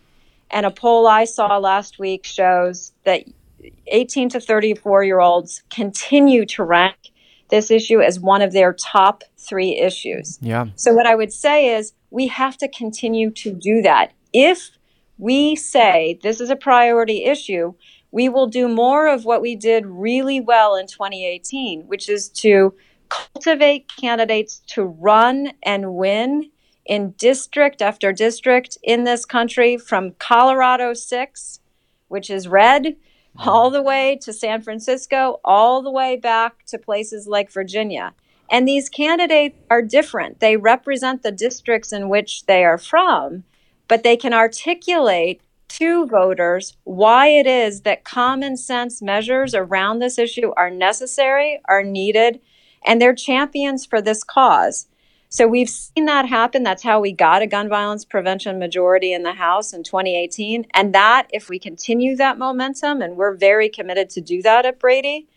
And 0.49 0.65
a 0.65 0.71
poll 0.71 1.07
I 1.07 1.25
saw 1.25 1.57
last 1.57 1.99
week 1.99 2.25
shows 2.25 2.93
that 3.03 3.23
18 3.87 4.29
to 4.29 4.39
34 4.39 5.03
year 5.03 5.19
olds 5.19 5.63
continue 5.69 6.45
to 6.47 6.63
rank 6.63 6.95
this 7.49 7.71
issue 7.71 8.01
as 8.01 8.19
one 8.19 8.41
of 8.41 8.51
their 8.53 8.73
top 8.73 9.23
three 9.37 9.77
issues. 9.77 10.37
Yeah. 10.41 10.67
So, 10.75 10.93
what 10.93 11.05
I 11.05 11.15
would 11.15 11.31
say 11.31 11.75
is 11.75 11.93
we 12.09 12.27
have 12.27 12.57
to 12.57 12.67
continue 12.67 13.31
to 13.31 13.53
do 13.53 13.81
that. 13.81 14.11
If 14.33 14.71
we 15.17 15.55
say 15.55 16.19
this 16.23 16.41
is 16.41 16.49
a 16.49 16.55
priority 16.55 17.25
issue, 17.25 17.73
we 18.17 18.29
will 18.29 18.47
do 18.47 18.67
more 18.67 19.07
of 19.07 19.25
what 19.25 19.43
we 19.43 19.55
did 19.55 19.85
really 19.85 20.41
well 20.41 20.75
in 20.75 20.87
2018, 20.87 21.83
which 21.83 22.09
is 22.09 22.29
to 22.29 22.73
cultivate 23.09 23.91
candidates 23.95 24.63
to 24.65 24.85
run 24.85 25.51
and 25.61 25.93
win 25.93 26.49
in 26.87 27.11
district 27.11 27.79
after 27.79 28.11
district 28.11 28.75
in 28.81 29.03
this 29.03 29.23
country 29.23 29.77
from 29.77 30.13
Colorado 30.17 30.95
6, 30.95 31.59
which 32.07 32.31
is 32.31 32.47
red, 32.47 32.85
mm-hmm. 32.85 33.49
all 33.49 33.69
the 33.69 33.83
way 33.83 34.17
to 34.23 34.33
San 34.33 34.63
Francisco, 34.63 35.39
all 35.45 35.83
the 35.83 35.91
way 35.91 36.17
back 36.17 36.65
to 36.65 36.79
places 36.79 37.27
like 37.27 37.51
Virginia. 37.51 38.15
And 38.49 38.67
these 38.67 38.89
candidates 38.89 39.59
are 39.69 39.83
different. 39.83 40.39
They 40.39 40.57
represent 40.57 41.21
the 41.21 41.31
districts 41.31 41.93
in 41.93 42.09
which 42.09 42.47
they 42.47 42.63
are 42.63 42.79
from, 42.79 43.43
but 43.87 44.01
they 44.01 44.17
can 44.17 44.33
articulate 44.33 45.39
to 45.69 46.05
voters 46.07 46.77
why 46.83 47.27
it 47.27 47.47
is 47.47 47.81
that 47.81 48.03
common 48.03 48.57
sense 48.57 49.01
measures 49.01 49.53
around 49.53 49.99
this 49.99 50.17
issue 50.17 50.51
are 50.57 50.69
necessary, 50.69 51.59
are 51.65 51.83
needed, 51.83 52.39
and 52.85 53.01
they're 53.01 53.15
champions 53.15 53.85
for 53.85 54.01
this 54.01 54.23
cause. 54.23 54.87
So 55.29 55.45
we've 55.45 55.69
seen 55.69 56.05
that 56.05 56.27
happen. 56.27 56.63
That's 56.63 56.83
how 56.83 57.01
we 57.01 57.11
got 57.11 57.41
a 57.41 57.47
gun 57.47 57.67
violence 57.67 58.05
prevention 58.05 58.59
majority 58.59 59.11
in 59.11 59.23
the 59.23 59.33
House 59.33 59.73
in 59.73 59.83
2018. 59.83 60.65
And 60.73 60.95
that, 60.95 61.27
if 61.31 61.49
we 61.49 61.59
continue 61.59 62.15
that 62.15 62.37
momentum, 62.37 63.01
and 63.01 63.17
we're 63.17 63.35
very 63.35 63.67
committed 63.67 64.09
to 64.11 64.21
do 64.21 64.41
that 64.43 64.65
at 64.65 64.79
Brady 64.79 65.27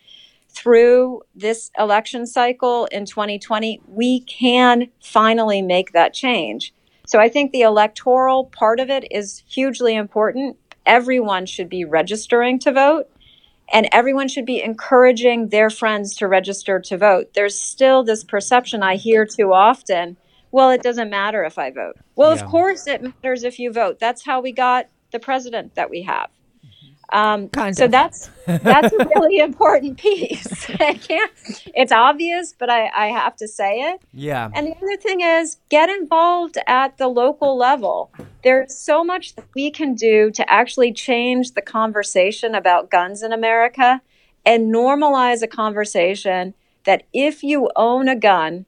through 0.49 1.23
this 1.35 1.71
election 1.79 2.27
cycle 2.27 2.87
in 2.87 3.05
2020, 3.05 3.81
we 3.87 4.21
can 4.21 4.89
finally 5.01 5.61
make 5.61 5.93
that 5.93 6.15
change. 6.15 6.73
So 7.11 7.19
I 7.19 7.29
think 7.29 7.51
the 7.51 7.63
electoral 7.63 8.45
part 8.45 8.79
of 8.79 8.89
it 8.89 9.05
is 9.11 9.43
hugely 9.49 9.97
important. 9.97 10.57
Everyone 10.87 11.45
should 11.45 11.69
be 11.69 11.85
registering 11.85 12.61
to 12.61 12.71
vote 12.71 13.11
and 13.73 13.89
everyone 13.91 14.29
should 14.29 14.47
be 14.47 14.63
encouraging 14.63 15.49
their 15.49 15.71
friends 15.71 16.15
to 16.19 16.29
register 16.29 16.79
to 16.79 16.97
vote. 16.97 17.35
There's 17.35 17.61
still 17.61 18.05
this 18.05 18.23
perception 18.23 18.85
I 18.85 18.95
hear 18.95 19.27
too 19.27 19.53
often 19.53 20.19
well, 20.53 20.71
it 20.71 20.83
doesn't 20.83 21.11
matter 21.11 21.45
if 21.45 21.59
I 21.59 21.71
vote. 21.71 21.97
Well, 22.17 22.35
yeah. 22.35 22.43
of 22.43 22.49
course 22.49 22.87
it 22.87 23.03
matters 23.03 23.45
if 23.45 23.59
you 23.59 23.73
vote. 23.73 23.99
That's 23.99 24.25
how 24.25 24.41
we 24.41 24.53
got 24.53 24.89
the 25.13 25.19
president 25.19 25.75
that 25.75 25.91
we 25.91 26.03
have. 26.03 26.29
Um, 27.13 27.51
so 27.73 27.89
that's 27.89 28.31
that's 28.47 28.93
a 28.93 29.09
really 29.15 29.39
important 29.39 29.99
piece. 29.99 30.71
I 30.81 30.95
can't. 30.95 31.33
It's 31.75 31.93
obvious, 31.93 32.55
but 32.59 32.71
I, 32.71 32.91
I 32.95 33.07
have 33.09 33.37
to 33.37 33.49
say 33.49 33.81
it. 33.81 34.01
Yeah. 34.13 34.51
And 34.55 34.67
the 34.67 34.77
other 34.77 34.97
thing 34.97 35.21
is, 35.21 35.59
get 35.69 35.89
involved 35.89 36.59
at 36.67 36.99
the 36.99 37.09
local 37.09 37.57
level. 37.57 38.13
There's 38.43 38.75
so 38.75 39.05
much 39.05 39.35
that 39.35 39.47
we 39.55 39.71
can 39.71 39.95
do 39.95 40.31
to 40.33 40.51
actually 40.51 40.93
change 40.93 41.53
the 41.53 41.63
conversation 41.63 42.55
about 42.55 42.91
guns 42.91 43.23
in 43.23 43.33
America 43.33 44.01
and 44.45 44.73
normalize 44.73 45.43
a 45.43 45.47
conversation 45.47 46.55
that 46.85 47.05
if 47.13 47.43
you 47.43 47.71
own 47.77 48.09
a 48.09 48.17
gun, 48.17 48.67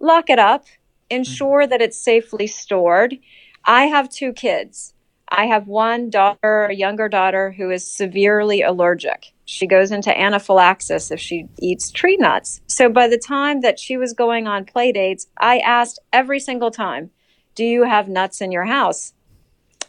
lock 0.00 0.28
it 0.28 0.38
up, 0.38 0.64
ensure 1.10 1.66
that 1.66 1.80
it's 1.80 1.98
safely 1.98 2.46
stored. 2.46 3.18
I 3.64 3.84
have 3.84 4.08
two 4.08 4.32
kids. 4.32 4.94
I 5.30 5.46
have 5.46 5.66
one 5.66 6.10
daughter, 6.10 6.66
a 6.66 6.74
younger 6.74 7.08
daughter, 7.08 7.52
who 7.52 7.70
is 7.70 7.90
severely 7.90 8.62
allergic. 8.62 9.32
She 9.44 9.66
goes 9.66 9.90
into 9.90 10.16
anaphylaxis 10.18 11.10
if 11.10 11.20
she 11.20 11.48
eats 11.58 11.90
tree 11.90 12.16
nuts. 12.16 12.60
So 12.66 12.88
by 12.88 13.08
the 13.08 13.18
time 13.18 13.60
that 13.60 13.78
she 13.78 13.96
was 13.96 14.12
going 14.12 14.46
on 14.46 14.64
play 14.64 14.92
dates, 14.92 15.26
I 15.38 15.58
asked 15.58 16.00
every 16.12 16.40
single 16.40 16.70
time, 16.70 17.10
Do 17.54 17.64
you 17.64 17.84
have 17.84 18.08
nuts 18.08 18.40
in 18.40 18.52
your 18.52 18.64
house? 18.64 19.12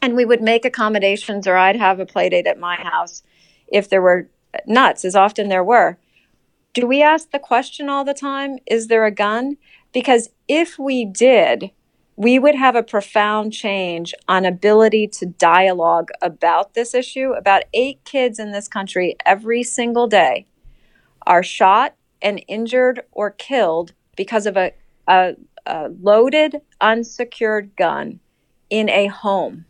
And 0.02 0.16
we 0.16 0.26
would 0.26 0.42
make 0.42 0.66
accommodations, 0.66 1.48
or 1.48 1.58
I'd 1.58 1.76
have 1.76 2.00
a 2.00 2.06
play 2.06 2.30
date 2.30 2.48
at 2.48 2.60
my 2.60 2.76
house 2.76 3.24
if 3.68 3.90
there 3.90 4.02
were 4.02 4.30
nuts, 4.66 5.06
as 5.06 5.16
often 5.16 5.50
there 5.50 5.64
were. 5.64 5.98
Do 6.74 6.86
we 6.86 7.02
ask 7.02 7.32
the 7.32 7.40
question 7.40 7.90
all 7.90 8.04
the 8.04 8.14
time, 8.14 8.60
Is 8.66 8.88
there 8.88 9.06
a 9.06 9.12
gun? 9.12 9.58
Because 9.92 10.30
if 10.48 10.78
we 10.78 11.06
did, 11.06 11.72
we 12.20 12.38
would 12.38 12.56
have 12.56 12.76
a 12.76 12.84
profound 12.84 13.54
change 13.54 14.14
on 14.28 14.44
ability 14.44 15.08
to 15.08 15.26
dialogue 15.26 16.10
about 16.22 16.74
this 16.74 16.94
issue. 16.94 17.32
About 17.32 17.64
eight 17.74 18.04
kids 18.04 18.40
in 18.40 18.52
this 18.52 18.68
country 18.68 19.16
every 19.26 19.64
single 19.64 20.06
day 20.06 20.46
are 21.26 21.42
shot 21.42 21.96
and 22.22 22.44
injured 22.50 23.04
or 23.14 23.32
killed 23.32 23.94
because 24.18 24.46
of 24.46 24.58
a, 24.58 24.74
a, 25.08 25.36
a 25.66 25.88
loaded, 26.02 26.60
unsecured 26.82 27.74
gun 27.78 28.20
in 28.70 28.90
a 28.90 29.08
home. 29.08 29.64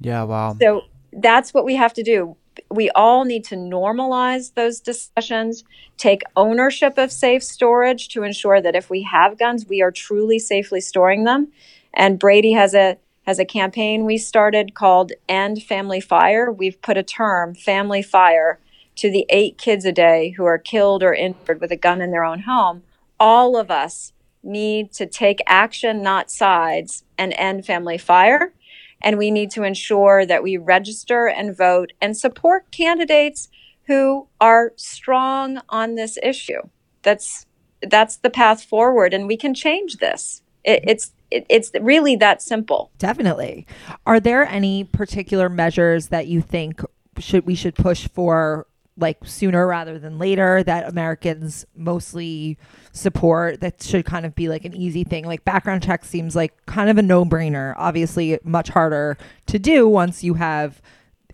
Yeah, 0.00 0.24
wow. 0.24 0.56
So 0.60 0.82
that's 1.12 1.54
what 1.54 1.64
we 1.64 1.76
have 1.76 1.92
to 1.92 2.02
do. 2.02 2.36
We 2.70 2.90
all 2.90 3.24
need 3.24 3.44
to 3.46 3.56
normalize 3.56 4.54
those 4.54 4.80
discussions, 4.80 5.64
take 5.96 6.22
ownership 6.36 6.98
of 6.98 7.12
safe 7.12 7.42
storage 7.42 8.08
to 8.08 8.22
ensure 8.22 8.60
that 8.60 8.76
if 8.76 8.90
we 8.90 9.02
have 9.02 9.38
guns, 9.38 9.66
we 9.66 9.82
are 9.82 9.90
truly 9.90 10.38
safely 10.38 10.80
storing 10.80 11.24
them. 11.24 11.48
And 11.94 12.18
Brady 12.18 12.52
has 12.52 12.74
a 12.74 12.98
has 13.26 13.38
a 13.40 13.44
campaign 13.44 14.04
we 14.04 14.18
started 14.18 14.74
called 14.74 15.10
End 15.28 15.62
Family 15.62 16.00
Fire. 16.00 16.52
We've 16.52 16.80
put 16.80 16.96
a 16.96 17.02
term, 17.02 17.56
family 17.56 18.00
fire, 18.00 18.60
to 18.96 19.10
the 19.10 19.26
eight 19.28 19.58
kids 19.58 19.84
a 19.84 19.92
day 19.92 20.30
who 20.36 20.44
are 20.44 20.58
killed 20.58 21.02
or 21.02 21.12
injured 21.12 21.60
with 21.60 21.72
a 21.72 21.76
gun 21.76 22.00
in 22.00 22.12
their 22.12 22.24
own 22.24 22.40
home. 22.40 22.82
All 23.18 23.56
of 23.56 23.70
us 23.70 24.12
need 24.42 24.92
to 24.92 25.06
take 25.06 25.40
action, 25.46 26.02
not 26.02 26.30
sides, 26.30 27.04
and 27.18 27.34
end 27.36 27.66
family 27.66 27.98
fire. 27.98 28.52
And 29.06 29.18
we 29.18 29.30
need 29.30 29.52
to 29.52 29.62
ensure 29.62 30.26
that 30.26 30.42
we 30.42 30.56
register 30.56 31.28
and 31.28 31.56
vote 31.56 31.92
and 32.00 32.16
support 32.16 32.72
candidates 32.72 33.48
who 33.86 34.26
are 34.40 34.72
strong 34.74 35.60
on 35.68 35.94
this 35.94 36.18
issue. 36.24 36.62
That's 37.02 37.46
that's 37.82 38.16
the 38.16 38.30
path 38.30 38.64
forward, 38.64 39.14
and 39.14 39.28
we 39.28 39.36
can 39.36 39.54
change 39.54 39.98
this. 39.98 40.42
It, 40.64 40.82
it's 40.84 41.12
it, 41.30 41.46
it's 41.48 41.70
really 41.80 42.16
that 42.16 42.42
simple. 42.42 42.90
Definitely. 42.98 43.68
Are 44.06 44.18
there 44.18 44.44
any 44.44 44.82
particular 44.82 45.48
measures 45.48 46.08
that 46.08 46.26
you 46.26 46.40
think 46.40 46.82
should 47.20 47.46
we 47.46 47.54
should 47.54 47.76
push 47.76 48.08
for 48.08 48.66
like 48.98 49.18
sooner 49.24 49.66
rather 49.66 49.98
than 49.98 50.18
later 50.18 50.62
that 50.62 50.88
Americans 50.88 51.66
mostly 51.76 52.58
support 52.92 53.60
that 53.60 53.82
should 53.82 54.04
kind 54.04 54.24
of 54.24 54.34
be 54.34 54.48
like 54.48 54.64
an 54.64 54.74
easy 54.74 55.04
thing. 55.04 55.24
Like 55.24 55.44
background 55.44 55.82
check 55.82 56.04
seems 56.04 56.34
like 56.34 56.64
kind 56.66 56.88
of 56.88 56.98
a 56.98 57.02
no-brainer. 57.02 57.74
Obviously 57.76 58.38
much 58.42 58.68
harder 58.68 59.18
to 59.46 59.58
do 59.58 59.86
once 59.86 60.24
you 60.24 60.34
have 60.34 60.80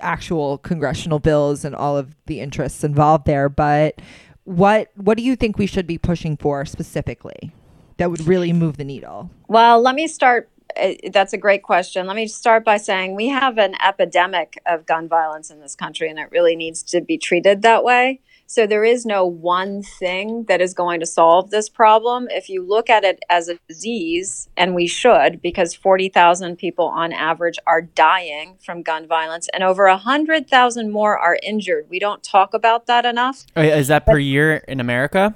actual 0.00 0.58
congressional 0.58 1.18
bills 1.18 1.64
and 1.64 1.74
all 1.74 1.96
of 1.96 2.16
the 2.26 2.40
interests 2.40 2.82
involved 2.82 3.26
there, 3.26 3.48
but 3.48 4.00
what 4.44 4.90
what 4.96 5.16
do 5.16 5.22
you 5.22 5.36
think 5.36 5.56
we 5.56 5.66
should 5.66 5.86
be 5.86 5.98
pushing 5.98 6.36
for 6.36 6.64
specifically 6.64 7.52
that 7.98 8.10
would 8.10 8.26
really 8.26 8.52
move 8.52 8.76
the 8.76 8.84
needle? 8.84 9.30
Well, 9.46 9.80
let 9.80 9.94
me 9.94 10.08
start 10.08 10.50
Uh, 10.80 10.94
that's 11.12 11.32
a 11.32 11.38
great 11.38 11.62
question. 11.62 12.06
Let 12.06 12.16
me 12.16 12.26
start 12.26 12.64
by 12.64 12.76
saying 12.76 13.14
we 13.14 13.28
have 13.28 13.58
an 13.58 13.74
epidemic 13.82 14.60
of 14.66 14.86
gun 14.86 15.08
violence 15.08 15.50
in 15.50 15.60
this 15.60 15.74
country, 15.74 16.08
and 16.08 16.18
it 16.18 16.30
really 16.30 16.56
needs 16.56 16.82
to 16.84 17.00
be 17.00 17.18
treated 17.18 17.62
that 17.62 17.84
way. 17.84 18.20
So 18.52 18.66
there 18.66 18.84
is 18.84 19.06
no 19.06 19.24
one 19.24 19.82
thing 19.82 20.44
that 20.44 20.60
is 20.60 20.74
going 20.74 21.00
to 21.00 21.06
solve 21.06 21.48
this 21.48 21.70
problem. 21.70 22.28
If 22.30 22.50
you 22.50 22.62
look 22.62 22.90
at 22.90 23.02
it 23.02 23.20
as 23.30 23.48
a 23.48 23.58
disease, 23.66 24.50
and 24.58 24.74
we 24.74 24.86
should, 24.86 25.40
because 25.40 25.74
40,000 25.74 26.56
people 26.56 26.84
on 26.84 27.14
average 27.14 27.58
are 27.66 27.80
dying 27.80 28.58
from 28.62 28.82
gun 28.82 29.06
violence, 29.06 29.48
and 29.54 29.62
over 29.62 29.86
100,000 29.86 30.90
more 30.90 31.18
are 31.18 31.38
injured. 31.42 31.86
We 31.88 31.98
don't 31.98 32.22
talk 32.22 32.52
about 32.52 32.84
that 32.88 33.06
enough. 33.06 33.46
Oh, 33.56 33.62
is 33.62 33.88
that 33.88 34.04
per 34.04 34.18
year 34.18 34.56
in 34.68 34.80
America? 34.80 35.34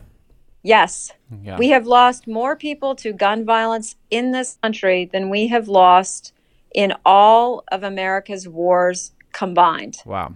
Yes. 0.67 1.13
Yeah. 1.45 1.59
We 1.59 1.69
have 1.71 1.87
lost 1.87 2.27
more 2.27 2.57
people 2.57 2.97
to 2.97 3.13
gun 3.13 3.45
violence 3.45 3.95
in 4.11 4.33
this 4.33 4.59
country 4.63 5.09
than 5.13 5.31
we 5.31 5.47
have 5.47 5.69
lost 5.69 6.33
in 6.75 6.93
all 7.05 7.63
of 7.71 7.85
America's 7.85 8.49
wars 8.49 9.13
combined. 9.33 9.99
Wow. 10.05 10.35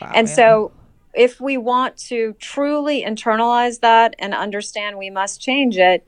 wow 0.00 0.12
and 0.14 0.26
yeah. 0.26 0.34
so 0.34 0.72
if 1.14 1.40
we 1.40 1.56
want 1.56 1.96
to 2.08 2.34
truly 2.40 3.04
internalize 3.04 3.78
that 3.80 4.16
and 4.18 4.34
understand 4.34 4.98
we 4.98 5.10
must 5.10 5.40
change 5.40 5.76
it, 5.76 6.04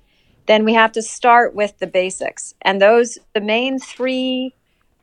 then 0.47 0.65
we 0.65 0.75
have 0.75 0.91
to 0.93 1.03
start 1.03 1.55
with 1.55 1.79
the 1.79 1.87
basics. 1.87 2.55
And 2.63 2.83
those 2.83 3.19
the 3.35 3.41
main 3.41 3.79
3 3.79 4.53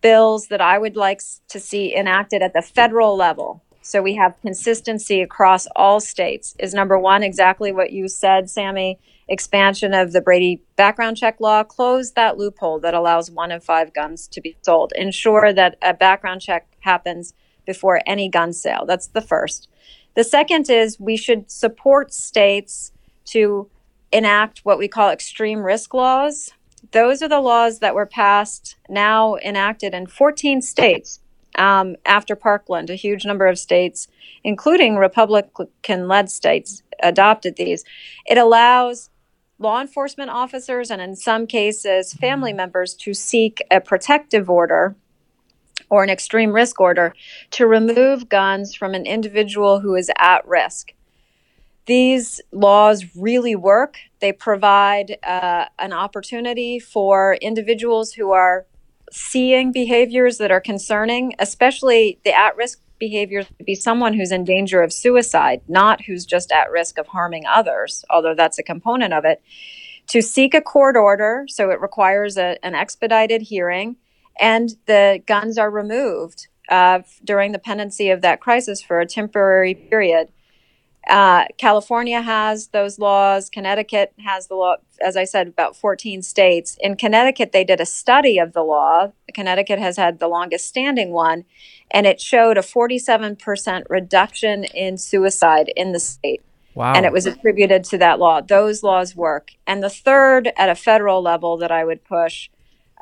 bills 0.01 0.47
that 0.47 0.59
I 0.59 0.77
would 0.77 0.97
like 0.97 1.21
to 1.47 1.59
see 1.59 1.95
enacted 1.95 2.41
at 2.41 2.51
the 2.51 2.61
federal 2.61 3.15
level 3.15 3.63
so 3.83 4.01
we 4.01 4.15
have 4.15 4.39
consistency 4.41 5.21
across 5.21 5.67
all 5.75 5.99
states 5.99 6.55
is 6.57 6.73
number 6.73 6.97
one 6.97 7.21
exactly 7.21 7.71
what 7.71 7.91
you 7.91 8.07
said 8.07 8.49
Sami. 8.49 8.97
Expansion 9.27 9.93
of 9.93 10.13
the 10.13 10.21
brady 10.21 10.61
background 10.75 11.17
check 11.17 11.39
law. 11.39 11.63
Close 11.63 12.11
that 12.13 12.37
loophole 12.37 12.79
that 12.79 12.93
allows 12.93 13.29
one 13.29 13.51
in 13.51 13.59
five 13.59 13.93
guns 13.93 14.27
to 14.29 14.41
be 14.41 14.55
sold. 14.61 14.93
Ensure 14.95 15.53
that 15.53 15.77
a 15.81 15.93
background 15.93 16.41
check 16.41 16.67
happens 16.79 17.33
before 17.65 18.01
any 18.05 18.29
gun 18.29 18.53
sale. 18.53 18.85
That's 18.85 19.07
the 19.07 19.21
first. 19.21 19.67
The 20.15 20.23
second 20.23 20.69
is 20.69 20.99
we 20.99 21.17
should 21.17 21.51
support 21.51 22.13
states 22.13 22.91
to 23.25 23.69
enact 24.11 24.59
what 24.59 24.77
we 24.77 24.87
call 24.87 25.09
extreme 25.09 25.59
risk 25.59 25.93
laws. 25.93 26.51
Those 26.91 27.21
are 27.21 27.29
the 27.29 27.39
laws 27.41 27.79
that 27.79 27.95
were 27.95 28.05
passed 28.05 28.75
now 28.89 29.35
enacted 29.37 29.93
in 29.93 30.07
14 30.07 30.61
states 30.61 31.19
um, 31.57 31.95
after 32.05 32.35
Parkland, 32.35 32.89
a 32.89 32.95
huge 32.95 33.25
number 33.25 33.47
of 33.47 33.59
states, 33.59 34.07
including 34.43 34.95
Republican 34.95 36.07
led 36.07 36.29
states, 36.29 36.83
adopted 37.01 37.55
these. 37.55 37.83
It 38.25 38.37
allows 38.37 39.09
law 39.59 39.81
enforcement 39.81 40.29
officers 40.29 40.91
and, 40.91 41.01
in 41.01 41.15
some 41.15 41.47
cases, 41.47 42.13
family 42.13 42.53
members 42.53 42.93
to 42.95 43.13
seek 43.13 43.61
a 43.71 43.79
protective 43.79 44.49
order 44.49 44.95
or 45.89 46.03
an 46.03 46.09
extreme 46.09 46.53
risk 46.53 46.79
order 46.79 47.13
to 47.51 47.67
remove 47.67 48.29
guns 48.29 48.73
from 48.75 48.93
an 48.93 49.05
individual 49.05 49.79
who 49.79 49.95
is 49.95 50.09
at 50.17 50.47
risk. 50.47 50.93
These 51.85 52.41
laws 52.51 53.05
really 53.15 53.55
work. 53.55 53.97
They 54.19 54.31
provide 54.31 55.17
uh, 55.23 55.65
an 55.77 55.93
opportunity 55.93 56.79
for 56.79 57.35
individuals 57.41 58.13
who 58.13 58.31
are 58.31 58.65
seeing 59.13 59.71
behaviors 59.71 60.39
that 60.39 60.49
are 60.49 60.59
concerning, 60.59 61.35
especially 61.37 62.19
the 62.25 62.33
at 62.33 62.55
risk 62.57 62.79
behaviors 62.97 63.45
be 63.63 63.75
someone 63.75 64.13
who's 64.13 64.31
in 64.31 64.43
danger 64.43 64.81
of 64.81 64.91
suicide, 64.91 65.61
not 65.67 66.01
who's 66.01 66.25
just 66.25 66.51
at 66.51 66.71
risk 66.71 66.97
of 66.97 67.05
harming 67.07 67.43
others, 67.45 68.03
although 68.09 68.33
that's 68.33 68.57
a 68.57 68.63
component 68.63 69.13
of 69.13 69.23
it. 69.23 69.41
To 70.07 70.21
seek 70.21 70.53
a 70.53 70.61
court 70.61 70.95
order, 70.95 71.45
so 71.47 71.69
it 71.69 71.79
requires 71.79 72.37
a, 72.37 72.57
an 72.65 72.73
expedited 72.73 73.43
hearing, 73.43 73.97
and 74.39 74.69
the 74.87 75.21
guns 75.27 75.57
are 75.57 75.69
removed 75.69 76.47
uh, 76.69 77.01
during 77.23 77.51
the 77.51 77.59
pendency 77.59 78.09
of 78.09 78.21
that 78.21 78.41
crisis 78.41 78.81
for 78.81 78.99
a 78.99 79.05
temporary 79.05 79.75
period. 79.75 80.29
Uh, 81.09 81.45
California 81.57 82.21
has 82.21 82.67
those 82.67 82.97
laws. 82.97 83.49
Connecticut 83.49 84.13
has 84.23 84.47
the 84.47 84.55
law, 84.55 84.77
as 85.05 85.17
I 85.17 85.25
said, 85.25 85.47
about 85.47 85.75
14 85.75 86.21
states. 86.21 86.77
In 86.79 86.95
Connecticut, 86.95 87.51
they 87.51 87.65
did 87.65 87.81
a 87.81 87.85
study 87.85 88.37
of 88.37 88.53
the 88.53 88.63
law. 88.63 89.11
Connecticut 89.33 89.79
has 89.79 89.97
had 89.97 90.19
the 90.19 90.27
longest 90.27 90.67
standing 90.67 91.11
one, 91.11 91.43
and 91.91 92.07
it 92.07 92.21
showed 92.21 92.57
a 92.57 92.61
47% 92.61 93.83
reduction 93.89 94.63
in 94.63 94.97
suicide 94.97 95.71
in 95.75 95.91
the 95.91 95.99
state. 95.99 96.41
Wow. 96.73 96.93
And 96.93 97.05
it 97.05 97.11
was 97.11 97.25
attributed 97.25 97.83
to 97.85 97.97
that 97.99 98.17
law. 98.17 98.41
Those 98.41 98.81
laws 98.81 99.15
work. 99.15 99.51
And 99.67 99.83
the 99.83 99.89
third, 99.89 100.51
at 100.57 100.69
a 100.69 100.75
federal 100.75 101.21
level, 101.21 101.57
that 101.57 101.71
I 101.71 101.83
would 101.83 102.03
push, 102.03 102.49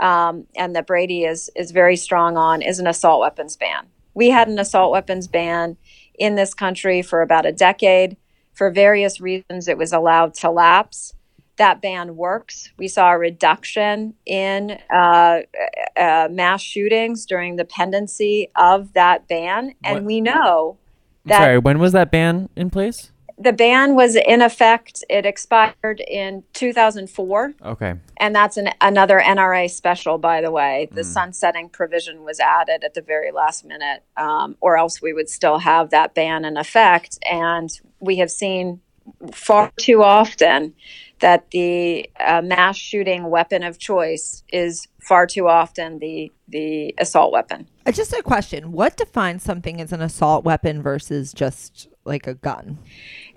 um, 0.01 0.47
and 0.57 0.75
that 0.75 0.87
Brady 0.87 1.23
is 1.23 1.49
is 1.55 1.71
very 1.71 1.95
strong 1.95 2.35
on, 2.35 2.61
is 2.61 2.79
an 2.79 2.87
assault 2.87 3.21
weapons 3.21 3.55
ban. 3.55 3.87
We 4.13 4.29
had 4.29 4.47
an 4.47 4.59
assault 4.59 4.91
weapons 4.91 5.27
ban 5.27 5.77
in 6.17 6.35
this 6.35 6.53
country 6.53 7.01
for 7.01 7.21
about 7.21 7.45
a 7.45 7.51
decade. 7.51 8.17
For 8.53 8.69
various 8.69 9.21
reasons, 9.21 9.67
it 9.67 9.77
was 9.77 9.93
allowed 9.93 10.33
to 10.35 10.51
lapse. 10.51 11.13
That 11.57 11.81
ban 11.81 12.15
works. 12.15 12.71
We 12.77 12.87
saw 12.87 13.11
a 13.11 13.17
reduction 13.17 14.15
in 14.25 14.77
uh, 14.93 15.41
uh, 15.97 16.27
mass 16.31 16.61
shootings 16.61 17.25
during 17.25 17.55
the 17.55 17.65
pendency 17.65 18.49
of 18.55 18.93
that 18.93 19.27
ban. 19.27 19.75
And 19.83 19.97
what? 19.97 20.03
we 20.05 20.21
know 20.21 20.77
that. 21.25 21.37
Sorry, 21.37 21.57
when 21.59 21.79
was 21.79 21.91
that 21.91 22.11
ban 22.11 22.49
in 22.55 22.69
place? 22.69 23.10
The 23.41 23.53
ban 23.53 23.95
was 23.95 24.15
in 24.15 24.41
effect. 24.41 25.03
It 25.09 25.25
expired 25.25 26.01
in 26.07 26.43
2004. 26.53 27.53
Okay. 27.65 27.95
And 28.17 28.35
that's 28.35 28.57
an, 28.57 28.69
another 28.81 29.19
NRA 29.19 29.69
special, 29.69 30.17
by 30.17 30.41
the 30.41 30.51
way. 30.51 30.89
The 30.91 31.01
mm. 31.01 31.05
sunsetting 31.05 31.69
provision 31.69 32.23
was 32.23 32.39
added 32.39 32.83
at 32.83 32.93
the 32.93 33.01
very 33.01 33.31
last 33.31 33.65
minute, 33.65 34.03
um, 34.17 34.57
or 34.61 34.77
else 34.77 35.01
we 35.01 35.13
would 35.13 35.29
still 35.29 35.59
have 35.59 35.89
that 35.89 36.13
ban 36.13 36.45
in 36.45 36.57
effect. 36.57 37.17
And 37.29 37.69
we 37.99 38.17
have 38.17 38.29
seen 38.29 38.81
far 39.33 39.71
too 39.77 40.03
often 40.03 40.73
that 41.19 41.51
the 41.51 42.09
uh, 42.19 42.41
mass 42.41 42.77
shooting 42.77 43.29
weapon 43.29 43.63
of 43.63 43.79
choice 43.79 44.43
is 44.51 44.87
far 45.01 45.25
too 45.25 45.47
often 45.47 45.99
the 45.99 46.31
the 46.47 46.93
assault 46.97 47.31
weapon. 47.31 47.67
Uh, 47.85 47.91
just 47.91 48.13
a 48.13 48.21
question: 48.21 48.71
What 48.71 48.97
defines 48.97 49.43
something 49.43 49.79
as 49.79 49.91
an 49.91 50.01
assault 50.01 50.43
weapon 50.43 50.81
versus 50.81 51.31
just 51.33 51.87
like 52.03 52.27
a 52.27 52.33
gun? 52.33 52.79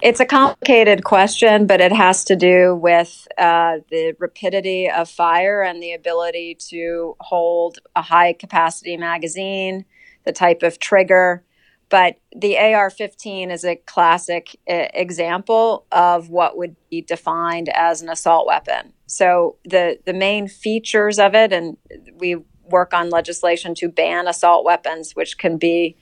It's 0.02 0.20
a 0.20 0.26
complicated 0.26 1.04
question, 1.04 1.66
but 1.66 1.80
it 1.80 1.92
has 1.92 2.24
to 2.24 2.36
do 2.36 2.74
with 2.74 3.26
uh, 3.38 3.78
the 3.90 4.14
rapidity 4.18 4.90
of 4.90 5.08
fire 5.08 5.62
and 5.62 5.82
the 5.82 5.92
ability 5.92 6.56
to 6.70 7.16
hold 7.20 7.78
a 7.94 8.02
high 8.02 8.32
capacity 8.32 8.96
magazine, 8.96 9.84
the 10.24 10.32
type 10.32 10.62
of 10.62 10.78
trigger. 10.78 11.44
But 11.90 12.16
the 12.34 12.58
AR 12.58 12.90
15 12.90 13.50
is 13.50 13.64
a 13.64 13.76
classic 13.76 14.56
uh, 14.68 14.88
example 14.94 15.86
of 15.92 16.28
what 16.28 16.56
would 16.56 16.76
be 16.90 17.02
defined 17.02 17.68
as 17.68 18.02
an 18.02 18.08
assault 18.08 18.46
weapon. 18.46 18.92
So, 19.06 19.56
the, 19.64 19.98
the 20.04 20.14
main 20.14 20.48
features 20.48 21.18
of 21.18 21.34
it, 21.34 21.52
and 21.52 21.76
we 22.16 22.36
work 22.64 22.94
on 22.94 23.10
legislation 23.10 23.74
to 23.76 23.88
ban 23.88 24.26
assault 24.26 24.64
weapons, 24.64 25.14
which 25.14 25.38
can 25.38 25.58
be 25.58 25.96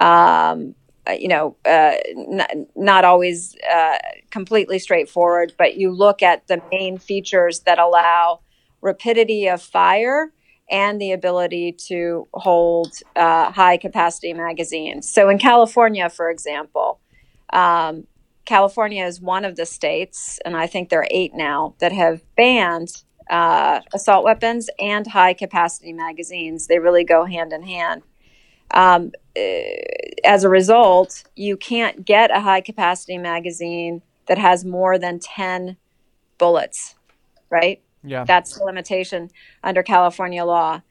um, 0.00 0.74
you 1.12 1.28
know, 1.28 1.56
uh, 1.64 1.94
n- 2.08 2.66
not 2.74 3.04
always 3.04 3.56
uh, 3.72 3.98
completely 4.30 4.78
straightforward, 4.78 5.52
but 5.58 5.76
you 5.76 5.90
look 5.90 6.22
at 6.22 6.46
the 6.48 6.60
main 6.72 6.98
features 6.98 7.60
that 7.60 7.78
allow 7.78 8.40
rapidity 8.80 9.46
of 9.48 9.62
fire 9.62 10.32
and 10.70 11.00
the 11.00 11.12
ability 11.12 11.72
to 11.72 12.26
hold 12.34 12.92
uh, 13.14 13.50
high 13.52 13.76
capacity 13.76 14.32
magazines. 14.32 15.08
So 15.08 15.28
in 15.28 15.38
California, 15.38 16.08
for 16.08 16.30
example, 16.30 17.00
um, 17.52 18.06
California 18.44 19.04
is 19.04 19.20
one 19.20 19.44
of 19.44 19.56
the 19.56 19.66
states, 19.66 20.38
and 20.44 20.56
I 20.56 20.66
think 20.66 20.88
there 20.88 21.00
are 21.00 21.08
eight 21.10 21.34
now, 21.34 21.74
that 21.80 21.92
have 21.92 22.22
banned 22.36 22.88
uh, 23.28 23.80
assault 23.92 24.24
weapons 24.24 24.70
and 24.78 25.06
high 25.06 25.34
capacity 25.34 25.92
magazines. 25.92 26.66
They 26.66 26.78
really 26.78 27.04
go 27.04 27.24
hand 27.24 27.52
in 27.52 27.62
hand. 27.62 28.02
Um, 28.72 29.12
uh, 29.36 29.40
as 30.24 30.44
a 30.44 30.48
result, 30.48 31.24
you 31.34 31.56
can't 31.56 32.04
get 32.04 32.30
a 32.30 32.40
high 32.40 32.60
capacity 32.60 33.18
magazine 33.18 34.02
that 34.26 34.38
has 34.38 34.64
more 34.64 34.98
than 34.98 35.18
10 35.18 35.76
bullets, 36.38 36.94
right? 37.50 37.80
Yeah. 38.02 38.24
That's 38.24 38.58
the 38.58 38.64
limitation 38.64 39.30
under 39.62 39.82
California 39.82 40.44
law. 40.44 40.82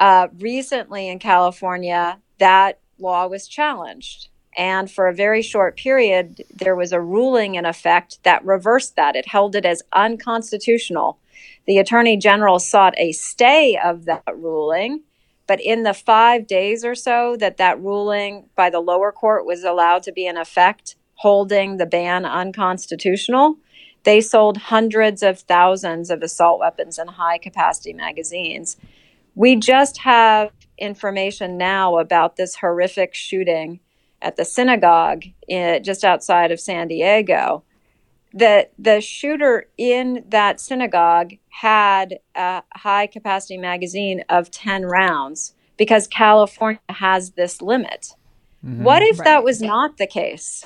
Uh, 0.00 0.28
recently 0.38 1.08
in 1.08 1.18
California, 1.18 2.18
that 2.38 2.78
law 2.98 3.26
was 3.26 3.46
challenged. 3.46 4.28
And 4.56 4.90
for 4.90 5.08
a 5.08 5.14
very 5.14 5.42
short 5.42 5.76
period, 5.76 6.42
there 6.54 6.76
was 6.76 6.92
a 6.92 7.00
ruling 7.00 7.56
in 7.56 7.66
effect 7.66 8.22
that 8.22 8.44
reversed 8.44 8.96
that. 8.96 9.16
It 9.16 9.28
held 9.28 9.56
it 9.56 9.64
as 9.64 9.82
unconstitutional. 9.92 11.18
The 11.66 11.78
Attorney 11.78 12.16
General 12.16 12.58
sought 12.58 12.94
a 12.96 13.12
stay 13.12 13.78
of 13.82 14.04
that 14.04 14.22
ruling, 14.32 15.02
but 15.46 15.60
in 15.60 15.82
the 15.82 15.94
five 15.94 16.46
days 16.46 16.84
or 16.84 16.94
so 16.94 17.36
that 17.38 17.56
that 17.58 17.80
ruling 17.80 18.48
by 18.56 18.70
the 18.70 18.80
lower 18.80 19.12
court 19.12 19.44
was 19.44 19.64
allowed 19.64 20.02
to 20.04 20.12
be 20.12 20.26
in 20.26 20.36
effect, 20.36 20.96
holding 21.16 21.76
the 21.76 21.86
ban 21.86 22.24
unconstitutional, 22.24 23.56
they 24.04 24.20
sold 24.20 24.56
hundreds 24.56 25.22
of 25.22 25.40
thousands 25.40 26.10
of 26.10 26.22
assault 26.22 26.60
weapons 26.60 26.98
and 26.98 27.10
high 27.10 27.38
capacity 27.38 27.92
magazines. 27.92 28.76
We 29.34 29.56
just 29.56 29.98
have 29.98 30.52
information 30.78 31.56
now 31.58 31.98
about 31.98 32.36
this 32.36 32.56
horrific 32.56 33.14
shooting 33.14 33.80
at 34.20 34.36
the 34.36 34.44
synagogue 34.44 35.24
in, 35.48 35.82
just 35.82 36.04
outside 36.04 36.52
of 36.52 36.60
San 36.60 36.88
Diego. 36.88 37.64
The, 38.32 38.68
the 38.78 39.00
shooter 39.00 39.68
in 39.78 40.24
that 40.28 40.60
synagogue 40.60 41.34
had 41.60 42.18
a 42.34 42.62
high 42.74 43.06
capacity 43.06 43.56
magazine 43.56 44.24
of 44.28 44.50
10 44.50 44.86
rounds 44.86 45.54
because 45.76 46.08
California 46.08 46.80
has 46.88 47.32
this 47.32 47.62
limit. 47.62 48.14
Mm-hmm. 48.66 48.82
What 48.82 49.02
if 49.02 49.20
right. 49.20 49.24
that 49.24 49.44
was 49.44 49.62
not 49.62 49.96
the 49.96 50.08
case? 50.08 50.64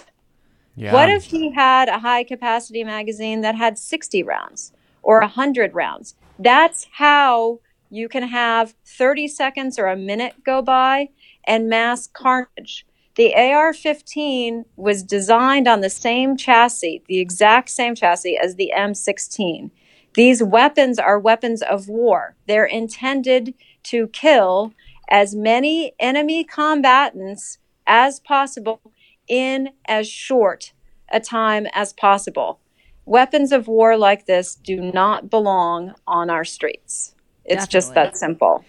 Yeah. 0.77 0.94
What 0.94 1.11
if 1.11 1.24
he 1.24 1.53
had 1.53 1.90
a 1.90 1.98
high 1.98 2.24
capacity 2.24 2.85
magazine 2.85 3.42
that 3.42 3.55
had 3.55 3.79
60 3.79 4.22
rounds 4.22 4.72
or 5.03 5.20
100 5.20 5.74
rounds? 5.74 6.14
That's 6.38 6.87
how 6.92 7.61
you 7.90 8.09
can 8.09 8.22
have 8.22 8.74
30 8.87 9.29
seconds 9.29 9.79
or 9.79 9.88
a 9.88 9.96
minute 9.96 10.42
go 10.42 10.62
by 10.62 11.11
and 11.46 11.68
mass 11.68 12.07
carnage. 12.07 12.87
The 13.16 13.35
AR 13.35 13.74
15 13.74 14.64
was 14.77 15.03
designed 15.03 15.68
on 15.68 15.83
the 15.83 15.90
same 15.90 16.37
chassis, 16.37 17.03
the 17.09 17.18
exact 17.18 17.68
same 17.68 17.94
chassis 17.94 18.38
as 18.42 18.55
the 18.55 18.72
M16. 18.74 19.70
These 20.18 20.42
weapons 20.42 20.98
are 20.98 21.16
weapons 21.16 21.62
of 21.62 21.88
war. 21.88 22.35
They're 22.48 22.64
intended 22.64 23.54
to 23.85 24.09
kill 24.09 24.72
as 25.09 25.37
many 25.37 25.92
enemy 26.00 26.42
combatants 26.42 27.59
as 27.87 28.18
possible 28.18 28.81
in 29.28 29.68
as 29.87 30.09
short 30.09 30.72
a 31.12 31.20
time 31.20 31.68
as 31.72 31.92
possible. 31.92 32.59
Weapons 33.04 33.52
of 33.52 33.68
war 33.68 33.96
like 33.96 34.26
this 34.26 34.57
do 34.57 34.81
not 34.81 35.31
belong 35.31 35.94
on 36.04 36.31
our 36.31 36.44
streets. 36.44 37.14
It's 37.44 37.66
Definitely. 37.66 37.72
just 37.72 37.94
that 37.94 38.16
simple. 38.16 38.64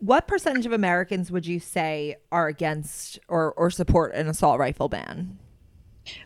What 0.00 0.26
percentage 0.26 0.66
of 0.66 0.72
Americans 0.72 1.30
would 1.30 1.46
you 1.46 1.60
say 1.60 2.16
are 2.32 2.48
against 2.48 3.20
or, 3.28 3.52
or 3.52 3.70
support 3.70 4.12
an 4.14 4.26
assault 4.26 4.58
rifle 4.58 4.88
ban? 4.88 5.38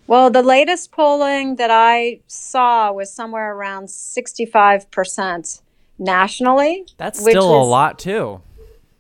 Well, 0.07 0.31
the 0.31 0.42
latest 0.42 0.92
polling 0.92 1.57
that 1.57 1.70
I 1.70 2.20
saw 2.27 2.92
was 2.92 3.12
somewhere 3.12 3.55
around 3.55 3.87
65% 3.87 5.62
nationally. 5.99 6.87
That's 6.97 7.20
still 7.20 7.61
is, 7.61 7.66
a 7.66 7.70
lot, 7.70 7.99
too. 7.99 8.42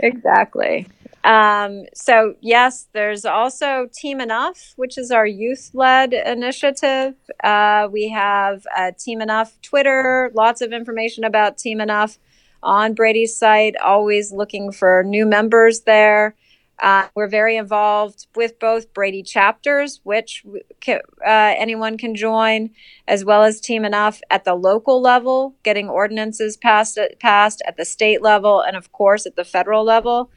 Exactly. 0.00 0.88
Um, 1.26 1.86
so 1.92 2.36
yes, 2.40 2.86
there's 2.92 3.24
also 3.24 3.88
Team 3.92 4.20
Enough, 4.20 4.74
which 4.76 4.96
is 4.96 5.10
our 5.10 5.26
youth-led 5.26 6.12
initiative. 6.12 7.16
Uh, 7.42 7.88
we 7.90 8.10
have 8.10 8.64
Team 8.96 9.20
Enough 9.20 9.60
Twitter, 9.60 10.30
lots 10.34 10.60
of 10.60 10.72
information 10.72 11.24
about 11.24 11.58
Team 11.58 11.80
Enough 11.80 12.18
on 12.62 12.94
Brady's 12.94 13.36
site. 13.36 13.76
Always 13.78 14.30
looking 14.30 14.70
for 14.70 15.02
new 15.04 15.26
members 15.26 15.80
there. 15.80 16.36
Uh, 16.78 17.08
we're 17.16 17.26
very 17.26 17.56
involved 17.56 18.28
with 18.36 18.60
both 18.60 18.94
Brady 18.94 19.24
chapters, 19.24 20.00
which 20.04 20.44
uh, 20.86 20.94
anyone 21.26 21.98
can 21.98 22.14
join, 22.14 22.70
as 23.08 23.24
well 23.24 23.42
as 23.42 23.60
Team 23.60 23.84
Enough 23.84 24.20
at 24.30 24.44
the 24.44 24.54
local 24.54 25.00
level, 25.00 25.56
getting 25.64 25.88
ordinances 25.88 26.56
passed, 26.56 26.98
passed 27.18 27.62
at 27.66 27.76
the 27.76 27.84
state 27.84 28.22
level, 28.22 28.60
and 28.60 28.76
of 28.76 28.92
course 28.92 29.26
at 29.26 29.34
the 29.34 29.44
federal 29.44 29.82
level. 29.84 30.30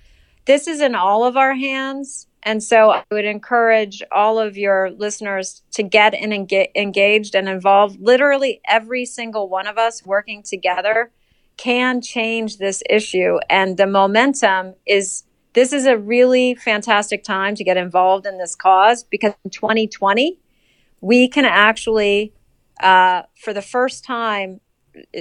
This 0.45 0.67
is 0.67 0.81
in 0.81 0.95
all 0.95 1.23
of 1.23 1.37
our 1.37 1.53
hands. 1.53 2.27
And 2.43 2.63
so 2.63 2.91
I 2.91 3.03
would 3.11 3.25
encourage 3.25 4.01
all 4.11 4.39
of 4.39 4.57
your 4.57 4.91
listeners 4.91 5.61
to 5.71 5.83
get 5.83 6.13
in 6.13 6.31
and 6.31 6.47
get 6.47 6.71
engaged 6.75 7.35
and 7.35 7.49
involved. 7.49 7.99
Literally 7.99 8.61
every 8.65 9.05
single 9.05 9.49
one 9.49 9.67
of 9.67 9.77
us 9.77 10.05
working 10.05 10.41
together 10.41 11.11
can 11.57 12.01
change 12.01 12.57
this 12.57 12.81
issue. 12.89 13.37
And 13.49 13.75
the 13.75 13.87
momentum 13.87 14.75
is 14.85 15.23
this 15.53 15.73
is 15.73 15.85
a 15.85 15.97
really 15.97 16.55
fantastic 16.55 17.23
time 17.23 17.55
to 17.55 17.63
get 17.63 17.75
involved 17.75 18.25
in 18.25 18.37
this 18.37 18.55
cause 18.55 19.03
because 19.03 19.33
in 19.43 19.51
2020, 19.51 20.39
we 21.01 21.27
can 21.27 21.45
actually, 21.45 22.33
uh, 22.81 23.23
for 23.35 23.53
the 23.53 23.61
first 23.61 24.05
time 24.05 24.61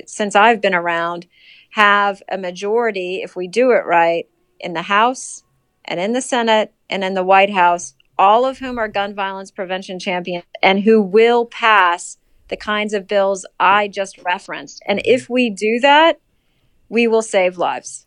since 0.06 0.36
I've 0.36 0.60
been 0.60 0.74
around, 0.74 1.26
have 1.70 2.22
a 2.30 2.38
majority, 2.38 3.22
if 3.22 3.36
we 3.36 3.48
do 3.48 3.70
it 3.72 3.84
right, 3.84 4.28
in 4.60 4.72
the 4.72 4.82
House 4.82 5.42
and 5.84 5.98
in 6.00 6.12
the 6.12 6.20
Senate 6.20 6.72
and 6.90 7.02
in 7.02 7.14
the 7.14 7.24
White 7.24 7.50
House, 7.50 7.94
all 8.18 8.44
of 8.44 8.58
whom 8.58 8.78
are 8.78 8.88
gun 8.88 9.14
violence 9.14 9.50
prevention 9.50 9.98
champions 9.98 10.44
and 10.62 10.80
who 10.80 11.00
will 11.00 11.46
pass 11.46 12.18
the 12.48 12.56
kinds 12.56 12.94
of 12.94 13.06
bills 13.06 13.46
I 13.60 13.88
just 13.88 14.18
referenced. 14.18 14.82
And 14.86 15.00
if 15.04 15.28
we 15.28 15.50
do 15.50 15.78
that, 15.80 16.20
we 16.88 17.06
will 17.06 17.22
save 17.22 17.58
lives. 17.58 18.06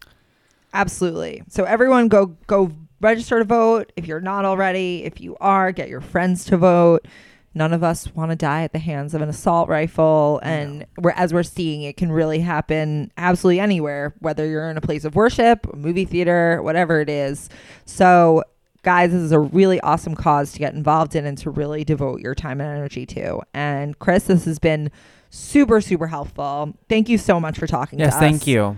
Absolutely. 0.74 1.44
So 1.50 1.64
everyone 1.64 2.08
go 2.08 2.28
go 2.48 2.72
register 3.02 3.40
to 3.40 3.46
vote 3.46 3.92
if 3.96 4.08
you're 4.08 4.22
not 4.22 4.46
already. 4.46 5.04
If 5.04 5.20
you 5.22 5.36
are, 5.42 5.72
get 5.72 5.90
your 5.90 6.02
friends 6.02 6.46
to 6.46 6.58
vote. 6.58 7.08
None 7.54 7.74
of 7.74 7.84
us 7.84 8.14
want 8.16 8.32
to 8.32 8.36
die 8.36 8.64
at 8.64 8.72
the 8.72 8.80
hands 8.80 9.14
of 9.14 9.22
an 9.22 9.28
assault 9.28 9.68
rifle 9.68 10.40
and 10.42 10.86
we're 10.98 11.12
as 11.12 11.34
we're 11.34 11.44
seeing 11.44 11.82
it 11.84 11.98
can 11.98 12.12
really 12.12 12.40
happen 12.40 13.12
absolutely 13.18 13.60
anywhere, 13.60 14.14
whether 14.20 14.48
you're 14.48 14.70
in 14.70 14.78
a 14.78 14.82
place 14.82 15.04
of 15.04 15.16
worship, 15.16 15.68
a 15.72 15.76
movie 15.76 16.06
theater, 16.06 16.62
whatever 16.62 17.02
it 17.02 17.10
is. 17.10 17.50
So 17.86 18.44
guys, 18.84 19.12
this 19.12 19.22
is 19.22 19.32
a 19.32 19.40
really 19.40 19.80
awesome 19.82 20.16
cause 20.16 20.54
to 20.54 20.60
get 20.60 20.74
involved 20.74 21.16
in 21.16 21.26
and 21.26 21.38
to 21.40 21.50
really 21.50 21.84
devote 21.84 22.22
your 22.22 22.34
time 22.34 22.62
and 22.62 22.70
energy 22.70 23.06
to. 23.06 23.42
And 23.54 24.00
Kris, 24.00 24.24
this 24.24 24.46
has 24.46 24.58
been 24.58 24.90
super, 25.30 25.82
super 25.82 26.08
helpful. 26.08 26.74
Thank 26.90 27.10
you 27.10 27.18
so 27.18 27.40
much 27.40 27.60
for 27.60 27.68
talking 27.68 28.00
yes, 28.00 28.14
to 28.14 28.16
us. 28.16 28.22
Yes, 28.22 28.32
thank 28.32 28.48
you. 28.48 28.78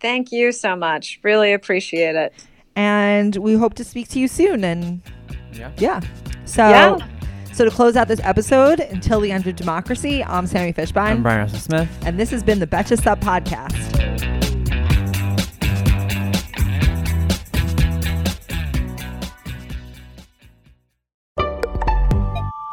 Thank 0.00 0.32
you 0.32 0.50
so 0.52 0.74
much. 0.74 1.20
Really 1.22 1.52
appreciate 1.52 2.16
it. 2.16 2.32
And 2.74 3.36
we 3.36 3.54
hope 3.54 3.74
to 3.74 3.84
speak 3.84 4.08
to 4.08 4.18
you 4.18 4.28
soon. 4.28 4.64
And 4.64 5.02
yeah. 5.52 5.70
Yeah. 5.78 6.00
So 6.44 6.68
yeah. 6.68 6.98
So 7.60 7.66
to 7.66 7.70
close 7.70 7.94
out 7.94 8.08
this 8.08 8.22
episode, 8.24 8.80
until 8.80 9.20
the 9.20 9.30
end 9.30 9.46
of 9.46 9.54
democracy, 9.54 10.24
I'm 10.24 10.46
Sami 10.46 10.72
Fishbein. 10.72 10.96
I'm 10.96 11.22
Bryan 11.22 11.40
Russell 11.40 11.58
Smith. 11.58 11.90
And 12.06 12.18
this 12.18 12.30
has 12.30 12.42
been 12.42 12.58
the 12.58 12.66
Betches 12.66 13.02
Sup 13.02 13.20
Podcast. 13.20 13.76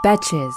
Betches. 0.05 0.53